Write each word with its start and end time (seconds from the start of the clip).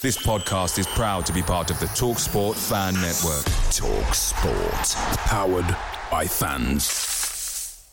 This 0.00 0.24
podcast 0.24 0.78
is 0.78 0.86
proud 0.86 1.26
to 1.26 1.32
be 1.32 1.42
part 1.42 1.72
of 1.72 1.80
the 1.80 1.86
Talk 1.88 2.20
Sport 2.20 2.56
Fan 2.56 2.94
Network. 2.94 3.44
Talk 3.72 4.14
Sport. 4.14 4.94
Powered 5.26 5.76
by 6.08 6.24
fans. 6.24 7.84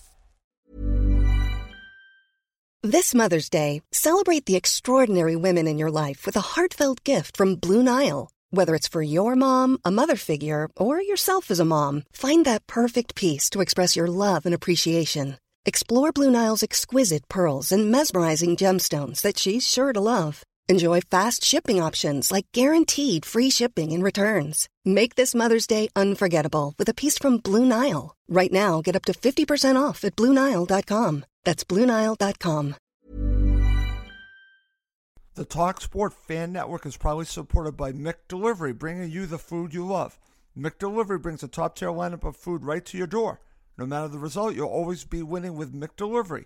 This 2.83 3.15
Mother's 3.15 3.49
Day, 3.49 3.81
celebrate 3.91 4.45
the 4.45 4.55
extraordinary 4.55 5.35
women 5.35 5.65
in 5.65 5.79
your 5.79 5.89
life 5.89 6.27
with 6.27 6.35
a 6.35 6.41
heartfelt 6.41 7.03
gift 7.03 7.35
from 7.35 7.55
Blue 7.55 7.81
Nile. 7.81 8.29
Whether 8.51 8.75
it's 8.75 8.87
for 8.87 9.01
your 9.01 9.35
mom, 9.35 9.79
a 9.83 9.89
mother 9.89 10.15
figure, 10.15 10.69
or 10.77 11.01
yourself 11.01 11.49
as 11.49 11.59
a 11.59 11.65
mom, 11.65 12.03
find 12.11 12.45
that 12.45 12.67
perfect 12.67 13.15
piece 13.15 13.49
to 13.49 13.61
express 13.61 13.95
your 13.95 14.05
love 14.05 14.45
and 14.45 14.53
appreciation. 14.53 15.39
Explore 15.65 16.11
Blue 16.11 16.29
Nile's 16.29 16.61
exquisite 16.61 17.27
pearls 17.29 17.71
and 17.71 17.91
mesmerizing 17.91 18.57
gemstones 18.57 19.21
that 19.21 19.39
she's 19.39 19.67
sure 19.67 19.91
to 19.91 19.99
love. 19.99 20.43
Enjoy 20.67 20.99
fast 20.99 21.43
shipping 21.43 21.79
options 21.79 22.31
like 22.31 22.51
guaranteed 22.51 23.23
free 23.23 23.51
shipping 23.51 23.91
and 23.93 24.03
returns. 24.03 24.67
Make 24.83 25.13
this 25.13 25.35
Mother's 25.35 25.67
Day 25.67 25.89
unforgettable 25.95 26.73
with 26.79 26.89
a 26.89 26.93
piece 26.95 27.19
from 27.19 27.37
Blue 27.37 27.65
Nile. 27.65 28.15
Right 28.27 28.51
now, 28.51 28.81
get 28.81 28.95
up 28.95 29.05
to 29.05 29.13
50% 29.13 29.79
off 29.79 30.03
at 30.03 30.15
BlueNile.com. 30.15 31.25
That's 31.43 31.63
BlueNile.com. 31.63 32.75
The 35.35 35.45
TalkSport 35.45 36.13
Fan 36.13 36.53
Network 36.53 36.85
is 36.85 36.97
proudly 36.97 37.25
supported 37.25 37.73
by 37.77 37.91
McDelivery, 37.91 38.75
bringing 38.75 39.11
you 39.11 39.27
the 39.27 39.37
food 39.37 39.73
you 39.73 39.85
love. 39.85 40.17
McDelivery 40.57 41.21
brings 41.21 41.43
a 41.43 41.47
top 41.47 41.75
tier 41.75 41.89
lineup 41.89 42.23
of 42.23 42.37
food 42.37 42.63
right 42.63 42.83
to 42.85 42.97
your 42.97 43.05
door. 43.05 43.39
No 43.77 43.85
matter 43.85 44.07
the 44.07 44.17
result, 44.17 44.55
you'll 44.55 44.69
always 44.69 45.03
be 45.03 45.21
winning 45.21 45.55
with 45.55 45.79
McDelivery. 45.79 46.45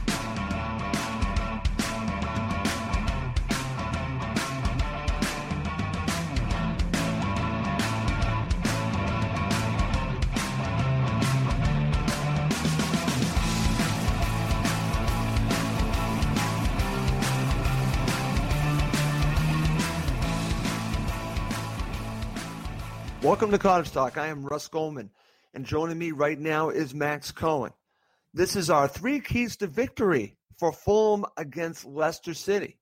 Welcome 23.31 23.51
to 23.51 23.59
Cottage 23.59 23.91
Talk. 23.91 24.17
I 24.17 24.27
am 24.27 24.43
Russ 24.43 24.67
Goldman, 24.67 25.09
and 25.53 25.65
joining 25.65 25.97
me 25.97 26.11
right 26.11 26.37
now 26.37 26.67
is 26.67 26.93
Max 26.93 27.31
Cohen. 27.31 27.71
This 28.33 28.57
is 28.57 28.69
our 28.69 28.89
three 28.89 29.21
keys 29.21 29.55
to 29.55 29.67
victory 29.67 30.35
for 30.59 30.73
Fulham 30.73 31.23
against 31.37 31.85
Leicester 31.85 32.33
City. 32.33 32.77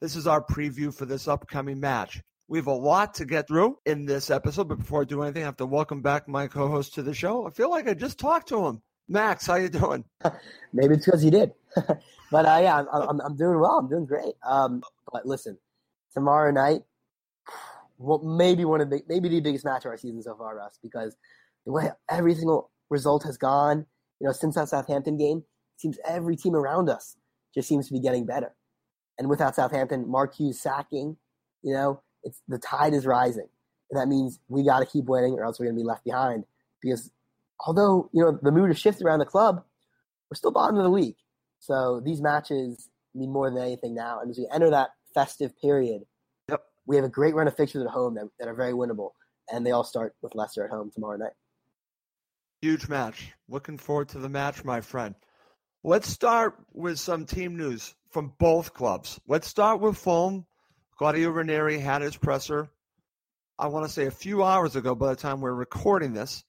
This 0.00 0.14
is 0.14 0.28
our 0.28 0.40
preview 0.40 0.94
for 0.94 1.06
this 1.06 1.26
upcoming 1.26 1.80
match. 1.80 2.22
We 2.46 2.58
have 2.58 2.68
a 2.68 2.72
lot 2.72 3.14
to 3.14 3.24
get 3.24 3.48
through 3.48 3.78
in 3.84 4.06
this 4.06 4.30
episode, 4.30 4.68
but 4.68 4.78
before 4.78 5.00
I 5.00 5.06
do 5.06 5.24
anything, 5.24 5.42
I 5.42 5.46
have 5.46 5.56
to 5.56 5.66
welcome 5.66 6.02
back 6.02 6.28
my 6.28 6.46
co-host 6.46 6.94
to 6.94 7.02
the 7.02 7.12
show. 7.12 7.48
I 7.48 7.50
feel 7.50 7.68
like 7.68 7.88
I 7.88 7.94
just 7.94 8.16
talked 8.16 8.48
to 8.50 8.64
him. 8.66 8.82
Max, 9.08 9.44
how 9.44 9.56
you 9.56 9.68
doing? 9.68 10.04
Maybe 10.72 10.94
it's 10.94 11.04
because 11.04 11.24
you 11.24 11.32
did, 11.32 11.52
but 12.30 12.46
uh, 12.46 12.60
yeah, 12.62 12.78
I'm, 12.78 12.86
I'm, 12.92 13.20
I'm 13.22 13.36
doing 13.36 13.58
well. 13.58 13.80
I'm 13.80 13.88
doing 13.88 14.06
great. 14.06 14.34
Um, 14.46 14.84
but 15.12 15.26
listen, 15.26 15.58
tomorrow 16.14 16.52
night 16.52 16.82
well, 18.00 18.18
maybe 18.18 18.64
one 18.64 18.80
of 18.80 18.88
the 18.88 19.02
maybe 19.08 19.28
the 19.28 19.40
biggest 19.40 19.64
match 19.64 19.84
of 19.84 19.90
our 19.90 19.98
season 19.98 20.22
so 20.22 20.34
far, 20.34 20.56
Russ, 20.56 20.78
because 20.82 21.16
the 21.66 21.72
way 21.72 21.90
every 22.08 22.34
single 22.34 22.70
result 22.88 23.24
has 23.24 23.36
gone, 23.36 23.84
you 24.20 24.26
know, 24.26 24.32
since 24.32 24.54
that 24.54 24.68
Southampton 24.68 25.18
game, 25.18 25.44
seems 25.76 25.98
every 26.06 26.34
team 26.36 26.54
around 26.54 26.88
us 26.88 27.16
just 27.54 27.68
seems 27.68 27.86
to 27.88 27.92
be 27.92 28.00
getting 28.00 28.24
better. 28.24 28.54
And 29.18 29.28
without 29.28 29.54
Southampton, 29.54 30.08
Mark 30.08 30.34
Hughes 30.34 30.60
sacking, 30.60 31.16
you 31.62 31.74
know, 31.74 32.02
it's 32.22 32.40
the 32.48 32.58
tide 32.58 32.94
is 32.94 33.04
rising. 33.04 33.48
And 33.90 34.00
that 34.00 34.08
means 34.08 34.38
we 34.48 34.64
got 34.64 34.80
to 34.80 34.86
keep 34.86 35.04
winning 35.06 35.34
or 35.34 35.44
else 35.44 35.58
we're 35.58 35.66
going 35.66 35.76
to 35.76 35.82
be 35.82 35.86
left 35.86 36.04
behind. 36.04 36.44
Because 36.80 37.10
although, 37.66 38.08
you 38.12 38.22
know, 38.22 38.38
the 38.40 38.52
mood 38.52 38.68
has 38.68 38.78
shifted 38.78 39.04
around 39.04 39.18
the 39.18 39.26
club, 39.26 39.62
we're 40.30 40.36
still 40.36 40.52
bottom 40.52 40.76
of 40.76 40.84
the 40.84 40.90
league. 40.90 41.16
So 41.58 42.00
these 42.02 42.22
matches 42.22 42.88
mean 43.14 43.30
more 43.30 43.50
than 43.50 43.60
anything 43.60 43.94
now. 43.94 44.20
And 44.20 44.30
as 44.30 44.38
we 44.38 44.48
enter 44.52 44.70
that 44.70 44.90
festive 45.12 45.52
period, 45.60 46.02
we 46.90 46.96
have 46.96 47.04
a 47.04 47.08
great 47.08 47.36
run 47.36 47.46
of 47.46 47.56
fixtures 47.56 47.84
at 47.84 47.88
home 47.88 48.14
that, 48.16 48.28
that 48.40 48.48
are 48.48 48.54
very 48.54 48.72
winnable, 48.72 49.10
and 49.48 49.64
they 49.64 49.70
all 49.70 49.84
start 49.84 50.16
with 50.22 50.34
Leicester 50.34 50.64
at 50.64 50.70
home 50.70 50.90
tomorrow 50.92 51.16
night. 51.16 51.30
Huge 52.62 52.88
match. 52.88 53.30
Looking 53.48 53.78
forward 53.78 54.08
to 54.08 54.18
the 54.18 54.28
match, 54.28 54.64
my 54.64 54.80
friend. 54.80 55.14
Let's 55.84 56.08
start 56.08 56.56
with 56.72 56.98
some 56.98 57.26
team 57.26 57.56
news 57.56 57.94
from 58.10 58.32
both 58.40 58.74
clubs. 58.74 59.20
Let's 59.28 59.46
start 59.46 59.80
with 59.80 59.98
Fulham. 59.98 60.46
Claudio 60.98 61.30
Ranieri 61.30 61.78
had 61.78 62.02
his 62.02 62.16
presser, 62.16 62.68
I 63.56 63.68
want 63.68 63.86
to 63.86 63.92
say 63.92 64.06
a 64.06 64.10
few 64.10 64.42
hours 64.42 64.74
ago 64.74 64.96
by 64.96 65.10
the 65.10 65.16
time 65.16 65.40
we're 65.40 65.52
recording 65.52 66.12
this. 66.12 66.42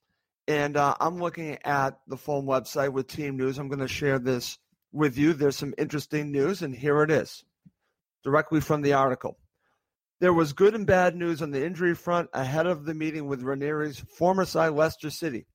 And 0.47 0.75
uh, 0.75 0.95
I'm 0.99 1.19
looking 1.19 1.59
at 1.63 1.99
the 2.07 2.17
Fulham 2.17 2.47
website 2.47 2.93
with 2.93 3.05
team 3.05 3.37
news. 3.37 3.59
I'm 3.59 3.67
going 3.67 3.79
to 3.79 3.87
share 3.87 4.17
this 4.17 4.57
with 4.91 5.19
you. 5.19 5.33
There's 5.33 5.55
some 5.55 5.75
interesting 5.77 6.31
news, 6.31 6.63
and 6.63 6.75
here 6.75 7.03
it 7.03 7.11
is 7.11 7.43
directly 8.23 8.59
from 8.59 8.81
the 8.81 8.93
article. 8.93 9.37
There 10.21 10.33
was 10.33 10.53
good 10.53 10.75
and 10.75 10.85
bad 10.85 11.15
news 11.15 11.41
on 11.41 11.49
the 11.49 11.65
injury 11.65 11.95
front 11.95 12.29
ahead 12.31 12.67
of 12.67 12.85
the 12.85 12.93
meeting 12.93 13.25
with 13.25 13.41
Ranieri's 13.41 14.03
former 14.19 14.45
side 14.45 14.73
Leicester 14.73 15.09
City. 15.09 15.47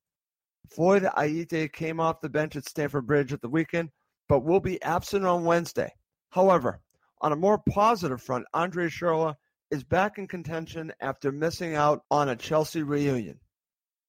Floyd 0.69 1.05
Ayité 1.05 1.73
came 1.73 2.01
off 2.01 2.21
the 2.21 2.29
bench 2.29 2.57
at 2.57 2.69
Stamford 2.69 3.07
Bridge 3.07 3.33
at 3.33 3.41
the 3.41 3.49
weekend, 3.49 3.91
but 4.29 4.43
will 4.43 4.59
be 4.59 4.83
absent 4.83 5.25
on 5.25 5.45
Wednesday. 5.45 5.95
However, 6.31 6.81
on 7.21 7.31
a 7.31 7.37
more 7.37 7.63
positive 7.73 8.21
front, 8.21 8.45
Andre 8.53 8.89
Schurrle 8.89 9.37
is 9.71 9.85
back 9.85 10.19
in 10.19 10.27
contention 10.27 10.93
after 11.01 11.31
missing 11.31 11.77
out 11.77 12.03
on 12.11 12.29
a 12.29 12.35
Chelsea 12.35 12.83
reunion. 12.83 13.39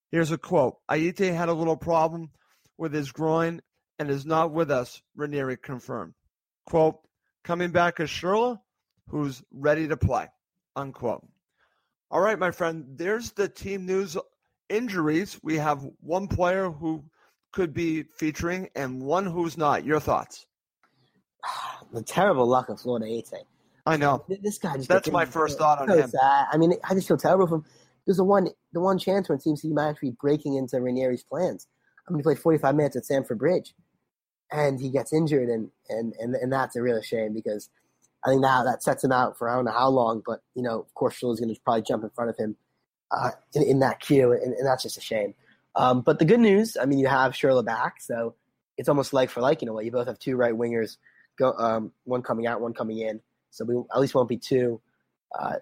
Here's 0.09 0.31
a 0.31 0.39
quote 0.39 0.77
Ayité 0.89 1.35
had 1.35 1.49
a 1.49 1.53
little 1.53 1.77
problem 1.77 2.31
with 2.79 2.95
his 2.95 3.11
groin 3.11 3.61
and 3.99 4.09
is 4.09 4.25
not 4.25 4.51
with 4.51 4.71
us, 4.71 5.03
Ranieri 5.15 5.57
confirmed. 5.57 6.15
Quote, 6.65 6.97
coming 7.43 7.69
back 7.69 7.99
as 7.99 8.09
Schurrle, 8.09 8.57
who's 9.09 9.43
ready 9.51 9.87
to 9.89 9.97
play 9.97 10.29
unquote. 10.77 11.27
All 12.09 12.21
right, 12.21 12.39
my 12.39 12.51
friend, 12.51 12.85
there's 12.95 13.31
the 13.31 13.49
team 13.49 13.85
news 13.85 14.15
injuries. 14.69 15.37
We 15.43 15.57
have 15.57 15.85
one 15.99 16.27
player 16.27 16.69
who 16.69 17.03
could 17.51 17.73
be 17.73 18.03
featuring 18.03 18.69
and 18.75 19.01
one 19.01 19.25
who's 19.25 19.57
not. 19.57 19.83
Your 19.83 19.99
thoughts? 19.99 20.45
the 21.91 22.03
terrible 22.03 22.47
luck 22.47 22.69
of 22.69 22.79
Floyd 22.79 23.01
Ayité. 23.01 23.43
I 23.85 23.97
know. 23.97 24.25
This 24.27 24.57
guy 24.57 24.75
just 24.75 24.89
That's 24.89 25.09
my 25.11 25.25
first 25.25 25.57
thought 25.57 25.79
on 25.79 25.87
so 25.87 25.97
him. 25.97 26.09
Sad. 26.09 26.47
I 26.51 26.57
mean, 26.57 26.73
I 26.89 26.93
just 26.93 27.07
feel 27.07 27.17
terrible 27.17 27.47
for 27.47 27.55
him. 27.55 27.65
There's 28.05 28.17
the 28.17 28.23
one 28.23 28.49
the 28.71 28.79
one 28.79 28.97
chance 28.97 29.27
where 29.27 29.35
it 29.35 29.41
seems 29.41 29.61
he 29.61 29.73
might 29.73 29.89
actually 29.89 30.11
be 30.11 30.17
breaking 30.19 30.55
into 30.55 30.77
Ranieri's 30.77 31.23
plans. 31.23 31.67
I 32.07 32.11
mean, 32.11 32.19
he 32.19 32.23
played 32.23 32.39
45 32.39 32.75
minutes 32.75 32.95
at 32.95 33.05
Stamford 33.05 33.37
Bridge, 33.37 33.73
and 34.51 34.79
he 34.79 34.89
gets 34.89 35.11
injured, 35.13 35.49
and 35.49 35.71
and 35.89 36.13
and, 36.19 36.35
and 36.35 36.51
that's 36.51 36.75
a 36.75 36.81
real 36.81 37.01
shame 37.01 37.33
because– 37.33 37.69
I 38.25 38.29
think 38.29 38.41
now 38.41 38.63
that 38.63 38.83
sets 38.83 39.03
him 39.03 39.11
out 39.11 39.37
for 39.37 39.49
I 39.49 39.55
don't 39.55 39.65
know 39.65 39.71
how 39.71 39.89
long, 39.89 40.21
but 40.25 40.41
you 40.55 40.63
know, 40.63 40.79
of 40.79 40.93
course, 40.93 41.15
is 41.15 41.39
going 41.39 41.53
to 41.53 41.61
probably 41.63 41.83
jump 41.83 42.03
in 42.03 42.09
front 42.09 42.29
of 42.29 42.37
him 42.37 42.57
uh, 43.11 43.31
in, 43.53 43.63
in, 43.63 43.79
that 43.79 43.99
queue, 43.99 44.33
and, 44.33 44.53
and, 44.53 44.65
that's 44.65 44.83
just 44.83 44.97
a 44.97 45.01
shame. 45.01 45.33
Um, 45.75 46.01
but 46.01 46.19
the 46.19 46.25
good 46.25 46.41
news, 46.41 46.75
I 46.81 46.85
mean, 46.85 46.99
you 46.99 47.07
have 47.07 47.31
Schurrle 47.31 47.63
back, 47.63 48.01
so 48.01 48.35
it's 48.77 48.89
almost 48.89 49.13
like 49.13 49.29
for 49.29 49.39
like 49.39 49.61
in 49.61 49.69
a 49.69 49.73
way. 49.73 49.85
You 49.85 49.91
both 49.91 50.07
have 50.07 50.19
two 50.19 50.35
right 50.35 50.53
wingers, 50.53 50.97
go 51.39 51.53
um, 51.53 51.93
one 52.03 52.21
coming 52.21 52.47
out, 52.47 52.59
one 52.59 52.73
coming 52.73 52.99
in, 52.99 53.21
so 53.51 53.63
we 53.63 53.75
at 53.93 54.01
least 54.01 54.13
won't 54.13 54.27
be 54.27 54.37
too 54.37 54.81
uh, 55.37 55.55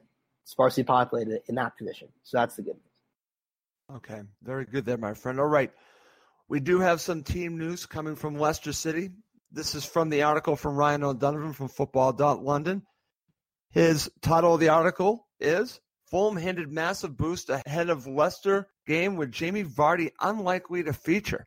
sparsely 0.46 0.84
populated 0.84 1.42
in 1.48 1.56
that 1.56 1.78
position. 1.78 2.08
So 2.24 2.38
that's 2.38 2.56
the 2.56 2.64
good 2.64 2.76
news. 2.76 3.98
Okay, 3.98 4.22
very 4.42 4.66
good 4.66 4.86
there, 4.86 4.98
my 4.98 5.14
friend. 5.14 5.40
All 5.40 5.46
right. 5.46 5.72
We 6.48 6.60
do 6.60 6.80
have 6.80 7.02
some 7.02 7.24
team 7.24 7.58
news 7.58 7.86
coming 7.86 8.16
from 8.16 8.38
Leicester 8.38 8.74
City. 8.74 9.10
This 9.56 9.74
is 9.74 9.86
from 9.86 10.10
the 10.10 10.24
article 10.24 10.58
from 10.58 10.76
Ryan 10.76 11.06
O'Donovan 11.06 11.54
from 11.54 11.70
Football.London. 11.70 12.82
His 13.72 14.12
title 14.22 14.56
of 14.56 14.60
the 14.60 14.68
article 14.68 15.30
is 15.40 15.80
Fulham 16.12 16.36
handed 16.36 16.70
massive 16.70 17.16
boost 17.16 17.50
ahead 17.50 17.90
of 17.90 18.06
Leicester 18.06 18.68
game 18.86 19.16
with 19.16 19.32
Jamie 19.32 19.64
Vardy 19.64 20.12
unlikely 20.20 20.84
to 20.84 20.92
feature. 20.92 21.46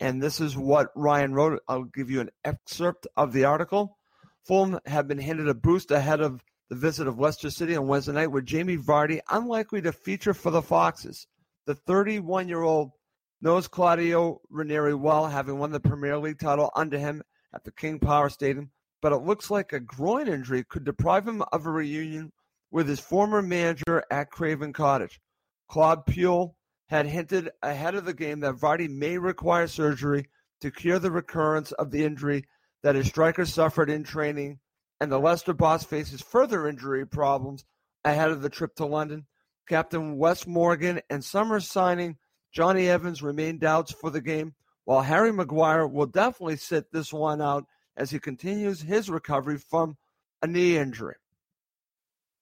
And 0.00 0.22
this 0.22 0.40
is 0.40 0.56
what 0.56 0.88
Ryan 0.96 1.34
wrote. 1.34 1.60
I'll 1.68 1.84
give 1.84 2.10
you 2.10 2.22
an 2.22 2.30
excerpt 2.42 3.06
of 3.18 3.34
the 3.34 3.44
article. 3.44 3.98
Fulham 4.46 4.80
have 4.86 5.06
been 5.06 5.18
handed 5.18 5.46
a 5.46 5.54
boost 5.54 5.90
ahead 5.90 6.22
of 6.22 6.42
the 6.70 6.76
visit 6.76 7.06
of 7.06 7.18
Leicester 7.18 7.50
City 7.50 7.76
on 7.76 7.86
Wednesday 7.86 8.12
night 8.12 8.32
with 8.32 8.46
Jamie 8.46 8.78
Vardy 8.78 9.20
unlikely 9.28 9.82
to 9.82 9.92
feature 9.92 10.32
for 10.32 10.50
the 10.50 10.62
Foxes. 10.62 11.26
The 11.66 11.74
31 11.74 12.48
year 12.48 12.62
old 12.62 12.92
knows 13.40 13.68
Claudio 13.68 14.40
Ranieri 14.50 14.94
well, 14.94 15.26
having 15.26 15.58
won 15.58 15.72
the 15.72 15.80
Premier 15.80 16.18
League 16.18 16.38
title 16.38 16.70
under 16.74 16.98
him 16.98 17.22
at 17.54 17.64
the 17.64 17.72
King 17.72 17.98
Power 17.98 18.28
Stadium 18.28 18.70
but 19.02 19.12
it 19.12 19.22
looks 19.22 19.50
like 19.50 19.72
a 19.72 19.80
groin 19.80 20.26
injury 20.26 20.64
could 20.64 20.84
deprive 20.84 21.28
him 21.28 21.42
of 21.52 21.66
a 21.66 21.70
reunion 21.70 22.32
with 22.70 22.88
his 22.88 23.00
former 23.00 23.42
manager 23.42 24.02
at 24.10 24.30
Craven 24.30 24.72
Cottage. 24.72 25.20
Claude 25.68 26.04
Puel 26.06 26.54
had 26.88 27.06
hinted 27.06 27.50
ahead 27.62 27.94
of 27.94 28.04
the 28.04 28.14
game 28.14 28.40
that 28.40 28.56
Vardy 28.56 28.88
may 28.88 29.18
require 29.18 29.66
surgery 29.66 30.28
to 30.60 30.70
cure 30.70 30.98
the 30.98 31.10
recurrence 31.10 31.72
of 31.72 31.90
the 31.90 32.04
injury 32.04 32.44
that 32.82 32.94
his 32.94 33.06
striker 33.06 33.44
suffered 33.44 33.90
in 33.90 34.02
training, 34.02 34.58
and 35.00 35.12
the 35.12 35.20
Leicester 35.20 35.52
boss 35.52 35.84
faces 35.84 36.22
further 36.22 36.66
injury 36.66 37.06
problems 37.06 37.64
ahead 38.04 38.30
of 38.30 38.42
the 38.42 38.50
trip 38.50 38.74
to 38.76 38.86
London. 38.86 39.26
Captain 39.68 40.16
Wes 40.16 40.46
Morgan 40.46 41.00
and 41.10 41.24
summer 41.24 41.60
signing 41.60 42.16
Jonny 42.56 42.88
Evans 42.88 43.22
remain 43.22 43.58
doubts 43.58 43.92
for 43.92 44.08
the 44.08 44.22
game, 44.22 44.54
while 44.86 45.02
Harry 45.02 45.30
Maguire 45.30 45.86
will 45.86 46.06
definitely 46.06 46.56
sit 46.56 46.90
this 46.90 47.12
one 47.12 47.42
out 47.42 47.66
as 47.98 48.10
he 48.10 48.18
continues 48.18 48.80
his 48.80 49.10
recovery 49.10 49.58
from 49.58 49.98
a 50.40 50.46
knee 50.46 50.78
injury. 50.78 51.16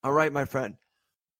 All 0.04 0.12
right, 0.12 0.32
my 0.32 0.44
friend. 0.44 0.76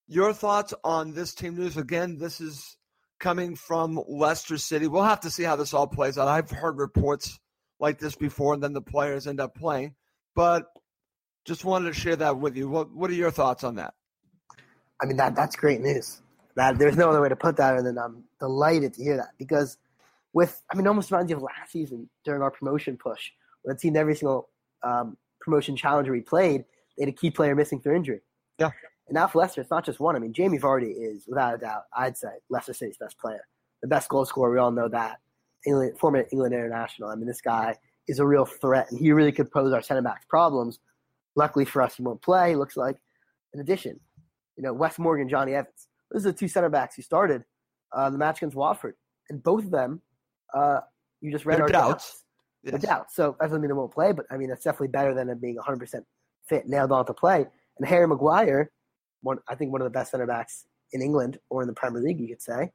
Your 0.09 0.33
thoughts 0.33 0.75
on 0.83 1.13
this 1.13 1.35
team 1.35 1.55
news? 1.55 1.77
Again, 1.77 2.19
this 2.19 2.41
is 2.41 2.77
coming 3.21 3.55
from 3.55 4.03
Leicester 4.09 4.59
City. 4.59 4.89
We'll 4.89 5.05
have 5.05 5.21
to 5.21 5.31
see 5.31 5.45
how 5.45 5.55
this 5.55 5.73
all 5.73 5.87
plays 5.87 6.19
out. 6.19 6.27
I've 6.27 6.51
heard 6.51 6.77
reports 6.77 7.39
like 7.79 8.01
this 8.01 8.17
before, 8.17 8.55
and 8.55 8.63
then 8.63 8.73
the 8.73 8.83
players 8.83 9.29
end 9.29 9.39
up 9.39 9.55
playing. 9.55 9.95
But 10.35 10.67
just 11.45 11.65
wanted 11.65 11.95
to 11.95 12.01
share 12.01 12.17
that 12.17 12.39
with 12.39 12.57
you. 12.57 12.69
What 12.69 12.93
What 12.93 13.09
are 13.09 13.15
your 13.15 13.31
thoughts 13.31 13.63
on 13.63 13.77
that? 13.77 13.95
I 15.01 15.07
mean 15.07 15.19
that 15.19 15.37
that's 15.37 15.55
great 15.55 15.81
news. 15.81 16.21
That 16.57 16.79
there's 16.79 16.97
no 16.97 17.11
other 17.11 17.21
way 17.21 17.29
to 17.29 17.37
put 17.37 17.57
that 17.57 17.77
and 17.77 17.87
than 17.87 17.99
I'm 17.99 18.25
delighted 18.39 18.95
to 18.95 19.03
hear 19.03 19.17
that 19.17 19.31
because 19.39 19.77
with 20.33 20.63
I 20.71 20.77
mean 20.77 20.87
almost 20.87 21.11
reminds 21.11 21.31
you 21.31 21.37
of 21.37 21.43
last 21.43 21.73
season 21.73 22.09
during 22.25 22.43
our 22.43 22.51
promotion 22.51 22.97
push 22.97 23.31
when 23.63 23.75
it 23.75 23.81
seemed 23.81 23.97
every 23.97 24.15
single 24.15 24.49
um, 24.83 25.17
promotion 25.41 25.77
challenger 25.77 26.13
we 26.13 26.21
played 26.21 26.65
they 26.97 27.05
had 27.05 27.09
a 27.09 27.17
key 27.17 27.31
player 27.31 27.55
missing 27.55 27.81
through 27.81 27.97
injury. 27.97 28.21
Yeah. 28.59 28.71
And 29.09 29.15
now 29.15 29.27
for 29.27 29.39
Leicester, 29.39 29.61
it's 29.61 29.71
not 29.71 29.85
just 29.85 30.01
one. 30.01 30.17
I 30.17 30.19
mean, 30.19 30.33
Jamie 30.33 30.59
Vardy 30.59 30.95
is, 30.97 31.27
without 31.27 31.55
a 31.55 31.59
doubt, 31.59 31.83
I'd 31.97 32.17
say 32.17 32.29
Leicester 32.49 32.73
City's 32.73 32.97
best 32.97 33.19
player, 33.19 33.47
the 33.83 33.89
best 33.89 34.09
goal 34.09 34.25
scorer. 34.25 34.53
We 34.53 34.59
all 34.59 34.71
know 34.71 34.89
that. 34.89 35.21
England, 35.67 35.99
former 35.99 36.27
England 36.31 36.55
international. 36.55 37.09
I 37.09 37.15
mean, 37.15 37.27
this 37.27 37.41
guy 37.41 37.77
is 38.07 38.19
a 38.19 38.27
real 38.27 38.45
threat, 38.45 38.91
and 38.91 38.99
he 38.99 39.13
really 39.13 39.33
could 39.33 39.51
pose 39.51 39.73
our 39.73 39.83
center 39.83 40.03
backs 40.03 40.27
problems. 40.29 40.79
Luckily 41.37 41.65
for 41.65 41.83
us, 41.83 41.97
he 41.97 42.03
won't 42.03 42.23
play. 42.23 42.55
Looks 42.55 42.77
like. 42.77 42.97
In 43.55 43.61
addition, 43.61 44.01
you 44.57 44.63
know, 44.63 44.73
Wes 44.73 44.99
Morgan, 44.99 45.29
Jonny 45.29 45.55
Evans. 45.55 45.89
Those 46.15 46.27
are 46.27 46.31
the 46.33 46.39
two 46.39 46.47
center 46.47 46.69
backs 46.69 46.95
who 46.95 47.03
started 47.03 47.45
uh, 47.93 48.09
the 48.09 48.19
match 48.19 48.39
against 48.39 48.57
Watford, 48.57 48.95
and 49.29 49.43
both 49.43 49.65
of 49.65 49.73
them, 49.73 50.01
uh, 50.55 50.81
you 51.21 51.33
just 51.33 51.45
read 51.45 51.57
They're 51.57 51.65
our 51.65 51.69
doubts. 51.69 52.23
doubts. 52.63 52.73
Yes. 52.73 52.83
doubts. 52.83 53.17
So 53.17 53.37
that 53.41 53.47
doesn't 53.47 53.61
mean 53.61 53.69
they 53.69 53.75
won't 53.75 53.93
play, 53.93 54.13
but 54.13 54.25
I 54.31 54.37
mean 54.37 54.49
that's 54.49 54.63
definitely 54.63 54.89
better 54.89 55.13
than 55.13 55.27
them 55.27 55.39
being 55.39 55.57
100 55.57 55.79
percent 55.79 56.07
fit, 56.49 56.67
nailed 56.69 56.93
on 56.93 57.05
to 57.07 57.13
play. 57.13 57.47
And 57.79 57.89
Harry 57.89 58.07
Maguire, 58.07 58.71
one 59.23 59.39
I 59.49 59.57
think 59.57 59.73
one 59.73 59.81
of 59.81 59.85
the 59.87 59.91
best 59.91 60.13
center 60.13 60.27
backs 60.27 60.67
in 60.93 61.03
England 61.03 61.39
or 61.51 61.63
in 61.63 61.67
the 61.69 61.75
Premier 61.75 62.01
League, 62.01 62.21
you 62.21 62.29
could 62.29 62.41
say, 62.41 62.71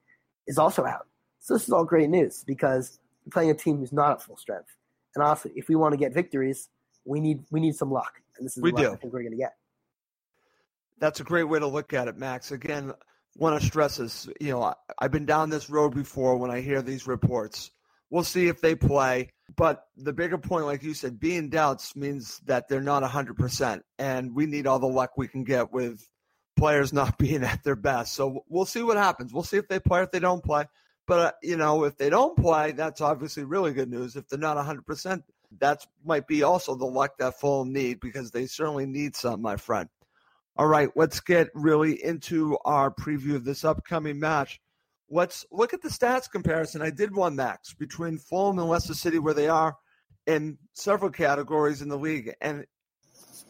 is 0.45 0.57
also 0.57 0.85
out. 0.85 1.07
So 1.39 1.53
this 1.53 1.63
is 1.63 1.69
all 1.69 1.85
great 1.85 2.09
news 2.09 2.43
because 2.45 2.99
we're 3.25 3.31
playing 3.31 3.51
a 3.51 3.55
team 3.55 3.77
who's 3.77 3.93
not 3.93 4.11
at 4.11 4.21
full 4.21 4.35
strength. 4.35 4.75
And 5.15 5.23
honestly, 5.23 5.53
if 5.55 5.69
we 5.69 5.75
want 5.75 5.93
to 5.93 5.97
get 5.97 6.13
victories, 6.13 6.67
we 7.05 7.21
need 7.21 7.45
we 7.51 7.61
need 7.61 7.75
some 7.75 7.89
luck, 7.89 8.21
and 8.37 8.45
this 8.45 8.57
is 8.57 8.61
We 8.61 8.71
the 8.71 8.75
luck 8.75 8.85
do. 8.85 8.91
I 8.91 8.95
think 8.97 9.13
we're 9.13 9.21
going 9.21 9.31
to 9.31 9.37
get. 9.37 9.55
That's 10.99 11.21
a 11.21 11.23
great 11.23 11.45
way 11.45 11.59
to 11.59 11.67
look 11.67 11.93
at 11.93 12.09
it, 12.09 12.17
Max. 12.17 12.51
Again, 12.51 12.93
want 13.35 13.59
to 13.59 13.65
stress 13.65 13.97
this. 13.97 14.27
You 14.39 14.51
know, 14.51 14.63
I, 14.63 14.73
I've 14.97 15.11
been 15.11 15.25
down 15.25 15.49
this 15.49 15.69
road 15.69 15.93
before 15.95 16.37
when 16.37 16.51
I 16.51 16.61
hear 16.61 16.81
these 16.81 17.07
reports. 17.07 17.71
We'll 18.09 18.23
see 18.23 18.47
if 18.47 18.61
they 18.61 18.75
play. 18.75 19.31
But 19.55 19.85
the 19.97 20.13
bigger 20.13 20.37
point, 20.37 20.65
like 20.65 20.83
you 20.83 20.93
said, 20.93 21.19
being 21.19 21.49
doubts 21.49 21.95
means 21.95 22.39
that 22.45 22.67
they're 22.67 22.81
not 22.81 23.03
100%. 23.03 23.81
And 23.97 24.35
we 24.35 24.45
need 24.45 24.67
all 24.67 24.79
the 24.79 24.87
luck 24.87 25.11
we 25.17 25.27
can 25.27 25.43
get 25.43 25.71
with 25.71 26.07
players 26.57 26.93
not 26.93 27.17
being 27.17 27.43
at 27.43 27.63
their 27.63 27.75
best. 27.75 28.13
So 28.13 28.43
we'll 28.47 28.65
see 28.65 28.83
what 28.83 28.97
happens. 28.97 29.33
We'll 29.33 29.43
see 29.43 29.57
if 29.57 29.67
they 29.67 29.79
play, 29.79 30.03
if 30.03 30.11
they 30.11 30.19
don't 30.19 30.43
play. 30.43 30.65
But, 31.07 31.19
uh, 31.19 31.31
you 31.41 31.57
know, 31.57 31.85
if 31.85 31.97
they 31.97 32.11
don't 32.11 32.37
play, 32.37 32.71
that's 32.71 33.01
obviously 33.01 33.43
really 33.43 33.73
good 33.73 33.89
news. 33.89 34.15
If 34.15 34.27
they're 34.27 34.37
not 34.37 34.57
100%, 34.57 35.23
that 35.59 35.85
might 36.05 36.27
be 36.27 36.43
also 36.43 36.75
the 36.75 36.85
luck 36.85 37.17
that 37.17 37.39
Fulham 37.39 37.73
need 37.73 37.99
because 37.99 38.29
they 38.29 38.45
certainly 38.45 38.85
need 38.85 39.15
some, 39.15 39.41
my 39.41 39.57
friend. 39.57 39.89
All 40.57 40.67
right, 40.67 40.89
let's 40.95 41.19
get 41.19 41.49
really 41.53 42.03
into 42.03 42.57
our 42.65 42.91
preview 42.91 43.35
of 43.35 43.45
this 43.45 43.63
upcoming 43.63 44.19
match. 44.19 44.59
Let's 45.09 45.45
look 45.51 45.73
at 45.73 45.81
the 45.81 45.89
stats 45.89 46.29
comparison. 46.29 46.81
I 46.81 46.89
did 46.89 47.15
one, 47.15 47.35
Max, 47.35 47.73
between 47.73 48.17
Fulham 48.17 48.59
and 48.59 48.67
Leicester 48.67 48.93
City, 48.93 49.19
where 49.19 49.33
they 49.33 49.47
are 49.47 49.75
in 50.27 50.57
several 50.73 51.11
categories 51.11 51.81
in 51.81 51.89
the 51.89 51.97
league. 51.97 52.33
And 52.41 52.65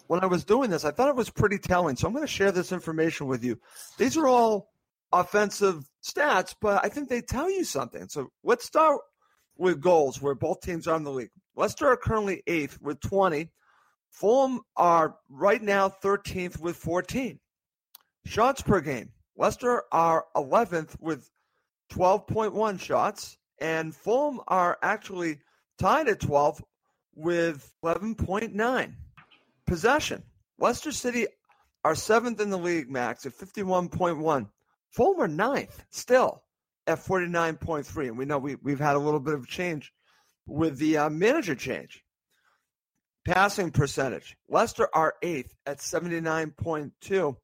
when 0.07 0.23
I 0.23 0.27
was 0.27 0.45
doing 0.45 0.69
this, 0.69 0.85
I 0.85 0.91
thought 0.91 1.09
it 1.09 1.15
was 1.15 1.29
pretty 1.29 1.57
telling. 1.57 1.95
So 1.95 2.07
I'm 2.07 2.13
going 2.13 2.25
to 2.25 2.31
share 2.31 2.51
this 2.51 2.71
information 2.71 3.27
with 3.27 3.43
you. 3.43 3.59
These 3.97 4.15
are 4.15 4.27
all 4.27 4.69
offensive 5.11 5.83
stats, 6.03 6.55
but 6.61 6.83
I 6.83 6.89
think 6.89 7.09
they 7.09 7.21
tell 7.21 7.49
you 7.49 7.63
something. 7.63 8.07
So 8.07 8.29
let's 8.43 8.65
start 8.65 9.01
with 9.57 9.81
goals, 9.81 10.21
where 10.21 10.35
both 10.35 10.61
teams 10.61 10.87
are 10.87 10.95
in 10.95 11.03
the 11.03 11.11
league. 11.11 11.31
Leicester 11.55 11.87
are 11.87 11.97
currently 11.97 12.41
eighth 12.47 12.79
with 12.81 13.01
20. 13.01 13.49
Fulham 14.11 14.61
are 14.75 15.15
right 15.29 15.61
now 15.61 15.89
13th 15.89 16.59
with 16.59 16.75
14. 16.75 17.39
Shots 18.25 18.61
per 18.61 18.81
game. 18.81 19.11
Leicester 19.37 19.83
are 19.91 20.25
11th 20.35 20.99
with 20.99 21.29
12.1 21.91 22.79
shots, 22.79 23.37
and 23.59 23.95
Fulham 23.95 24.41
are 24.47 24.77
actually 24.81 25.39
tied 25.77 26.07
at 26.07 26.19
12 26.19 26.63
with 27.15 27.71
11.9. 27.83 28.95
Possession. 29.65 30.23
Leicester 30.57 30.91
City 30.91 31.27
are 31.85 31.95
seventh 31.95 32.41
in 32.41 32.49
the 32.49 32.57
league, 32.57 32.89
Max, 32.89 33.25
at 33.25 33.33
51.1. 33.33 34.49
Fulham 34.91 35.21
are 35.21 35.27
ninth 35.27 35.85
still 35.89 36.43
at 36.87 36.99
49.3. 36.99 38.07
And 38.07 38.17
we 38.17 38.25
know 38.25 38.39
we, 38.39 38.55
we've 38.55 38.79
had 38.79 38.95
a 38.95 38.99
little 38.99 39.19
bit 39.19 39.35
of 39.35 39.47
change 39.47 39.93
with 40.45 40.77
the 40.77 40.97
uh, 40.97 41.09
manager 41.09 41.55
change. 41.55 42.03
Passing 43.25 43.71
percentage. 43.71 44.35
Leicester 44.47 44.89
are 44.93 45.15
eighth 45.21 45.55
at 45.65 45.79
79.2. 45.79 47.35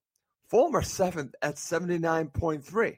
Fulham 0.48 0.76
are 0.76 0.82
seventh 0.82 1.36
at 1.42 1.56
79.3. 1.56 2.98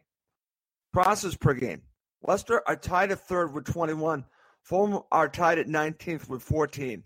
Crosses 0.94 1.36
per 1.36 1.54
game. 1.54 1.82
Leicester 2.22 2.62
are 2.68 2.76
tied 2.76 3.12
at 3.12 3.28
third 3.28 3.54
with 3.54 3.66
21. 3.66 4.26
Fulham 4.62 5.02
are 5.12 5.30
tied 5.30 5.60
at 5.60 5.68
19th 5.68 6.28
with 6.28 6.44
14. 6.44 7.04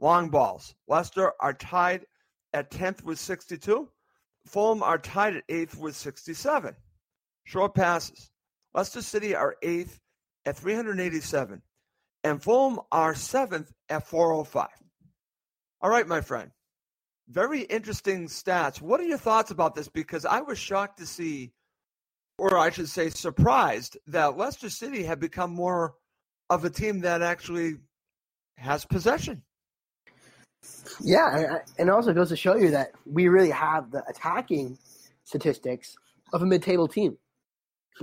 Long 0.00 0.30
balls. 0.30 0.74
Leicester 0.88 1.32
are 1.40 1.52
tied 1.52 2.06
at 2.52 2.70
10th 2.70 3.02
with 3.02 3.18
62. 3.18 3.88
Fulham 4.46 4.82
are 4.82 4.98
tied 4.98 5.36
at 5.36 5.48
8th 5.48 5.76
with 5.76 5.94
67. 5.94 6.74
Short 7.44 7.74
passes. 7.74 8.30
Leicester 8.74 9.02
City 9.02 9.34
are 9.34 9.56
8th 9.62 9.98
at 10.46 10.56
387. 10.56 11.62
And 12.24 12.42
Fulham 12.42 12.80
are 12.90 13.14
7th 13.14 13.68
at 13.88 14.06
405. 14.06 14.68
All 15.82 15.90
right, 15.90 16.06
my 16.06 16.20
friend. 16.20 16.50
Very 17.28 17.62
interesting 17.62 18.26
stats. 18.26 18.80
What 18.80 19.00
are 19.00 19.04
your 19.04 19.18
thoughts 19.18 19.50
about 19.50 19.74
this? 19.74 19.88
Because 19.88 20.24
I 20.24 20.40
was 20.40 20.58
shocked 20.58 20.98
to 20.98 21.06
see, 21.06 21.52
or 22.38 22.58
I 22.58 22.70
should 22.70 22.88
say, 22.88 23.08
surprised 23.10 23.96
that 24.08 24.36
Leicester 24.36 24.68
City 24.68 25.02
had 25.04 25.20
become 25.20 25.52
more 25.52 25.94
of 26.50 26.64
a 26.64 26.70
team 26.70 27.00
that 27.00 27.22
actually 27.22 27.76
has 28.56 28.84
possession. 28.84 29.42
Yeah, 31.00 31.58
and- 31.78 31.88
also 31.90 32.12
goes 32.12 32.28
to 32.28 32.36
show 32.36 32.56
you 32.56 32.70
that 32.72 32.92
we 33.06 33.28
really 33.28 33.50
have 33.50 33.90
the 33.90 34.04
attacking 34.08 34.76
statistics 35.24 35.96
of 36.34 36.42
a 36.42 36.46
mid-table 36.46 36.88
team. 36.88 37.16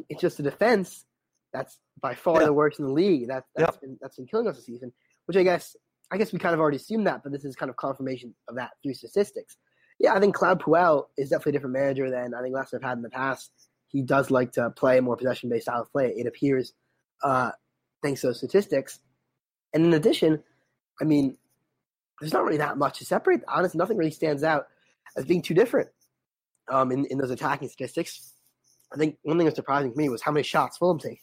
It's 0.09 0.21
just 0.21 0.37
the 0.37 0.43
defense 0.43 1.05
that's 1.53 1.79
by 1.99 2.15
far 2.15 2.39
Yeah. 2.39 2.45
the 2.47 2.53
worst 2.53 2.79
in 2.79 2.85
the 2.85 2.91
league. 2.91 3.27
That 3.27 3.45
that's 3.55 3.75
Yep. 3.75 3.81
been 3.81 3.97
that's 4.01 4.15
been 4.15 4.27
killing 4.27 4.47
us 4.47 4.55
this 4.55 4.65
season. 4.65 4.93
Which 5.25 5.37
I 5.37 5.43
guess 5.43 5.75
I 6.11 6.17
guess 6.17 6.31
we 6.31 6.39
kind 6.39 6.53
of 6.53 6.59
already 6.59 6.77
assumed 6.77 7.07
that, 7.07 7.21
but 7.23 7.31
this 7.31 7.43
is 7.43 7.55
kind 7.55 7.69
of 7.69 7.75
confirmation 7.75 8.33
of 8.47 8.55
that 8.55 8.71
through 8.81 8.93
statistics. 8.93 9.57
Yeah, 9.99 10.13
I 10.13 10.19
think 10.19 10.35
Claude 10.35 10.61
Puel 10.61 11.05
is 11.17 11.29
definitely 11.29 11.51
a 11.51 11.53
different 11.53 11.73
manager 11.73 12.09
than 12.09 12.33
I 12.33 12.41
think 12.41 12.55
Leicester 12.55 12.77
have 12.77 12.83
had 12.83 12.97
in 12.97 13.03
the 13.03 13.09
past. 13.09 13.51
He 13.87 14.01
does 14.01 14.31
like 14.31 14.51
to 14.53 14.69
play 14.69 14.97
a 14.97 15.01
more 15.01 15.17
possession-based 15.17 15.63
style 15.63 15.81
of 15.81 15.91
play. 15.91 16.13
It 16.15 16.27
appears, 16.27 16.73
uh, 17.23 17.51
thanks 18.03 18.21
to 18.21 18.27
those 18.27 18.37
statistics. 18.37 18.99
And 19.73 19.85
in 19.85 19.93
addition, 19.93 20.43
I 21.01 21.03
mean, 21.03 21.37
there's 22.19 22.33
not 22.33 22.43
really 22.43 22.57
that 22.57 22.77
much 22.77 22.99
to 22.99 23.05
separate. 23.05 23.41
Honestly, 23.47 23.77
nothing 23.77 23.97
really 23.97 24.11
stands 24.11 24.43
out 24.43 24.67
as 25.15 25.25
being 25.25 25.41
too 25.41 25.53
different 25.53 25.89
um, 26.71 26.91
in, 26.91 27.05
in 27.05 27.17
those 27.17 27.31
attacking 27.31 27.69
statistics. 27.69 28.33
I 28.93 28.97
think 28.97 29.17
one 29.23 29.37
thing 29.37 29.45
that's 29.45 29.57
surprising 29.57 29.91
to 29.91 29.97
me 29.97 30.09
was 30.09 30.21
how 30.21 30.31
many 30.31 30.43
shots 30.43 30.77
Fulham 30.77 30.99
take. 30.99 31.21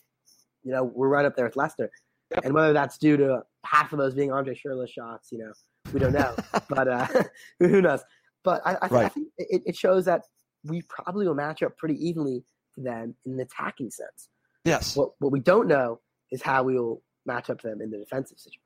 You 0.63 0.73
know, 0.73 0.85
we're 0.85 1.09
right 1.09 1.25
up 1.25 1.37
there 1.37 1.45
with 1.47 1.57
Leicester. 1.57 1.91
Yep. 2.35 2.45
And 2.45 2.55
whether 2.55 2.73
that's 2.73 2.99
due 2.99 3.17
to 3.17 3.43
half 3.65 3.93
of 3.93 3.99
those 3.99 4.15
being 4.15 4.33
Andre 4.33 4.55
Schürrle 4.55 4.89
shots, 4.89 5.31
you 5.31 5.39
know, 5.39 5.53
we 5.93 6.01
don't 6.01 6.13
know. 6.13 6.35
but 6.69 6.89
uh, 6.89 7.07
who 7.59 7.81
knows? 7.81 8.01
But 8.43 8.61
I, 8.65 8.77
I, 8.83 8.89
think, 8.89 9.03
I 9.03 9.09
think 9.09 9.29
it, 9.39 9.63
it 9.67 9.77
shows 9.77 10.05
that 10.05 10.23
we 10.65 10.83
probably 10.83 11.27
will 11.27 11.35
match 11.35 11.63
up 11.63 11.77
pretty 11.77 11.97
evenly 12.07 12.45
to 12.75 12.83
them 12.83 13.15
in 13.25 13.33
an 13.35 13.41
attacking 13.41 13.91
sense. 13.91 14.29
Yes. 14.65 14.97
What, 14.97 15.11
what 15.19 15.33
we 15.33 15.41
don't 15.41 15.69
know 15.69 16.01
is 16.31 16.43
how 16.43 16.63
we 16.63 16.79
will 16.79 17.03
match 17.27 17.51
up 17.51 17.61
to 17.61 17.69
them 17.69 17.81
in 17.81 17.91
the 17.91 17.99
defensive 17.99 18.39
situation. 18.39 18.61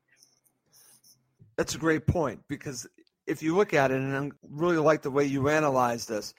That's 1.57 1.75
a 1.75 1.77
great 1.77 2.07
point 2.07 2.41
because 2.47 2.87
if 3.27 3.43
you 3.43 3.55
look 3.55 3.73
at 3.73 3.91
it, 3.91 3.99
and 3.99 4.15
I 4.15 4.35
really 4.49 4.77
like 4.77 5.01
the 5.01 5.11
way 5.11 5.25
you 5.25 5.49
analyze 5.49 6.05
this, 6.05 6.33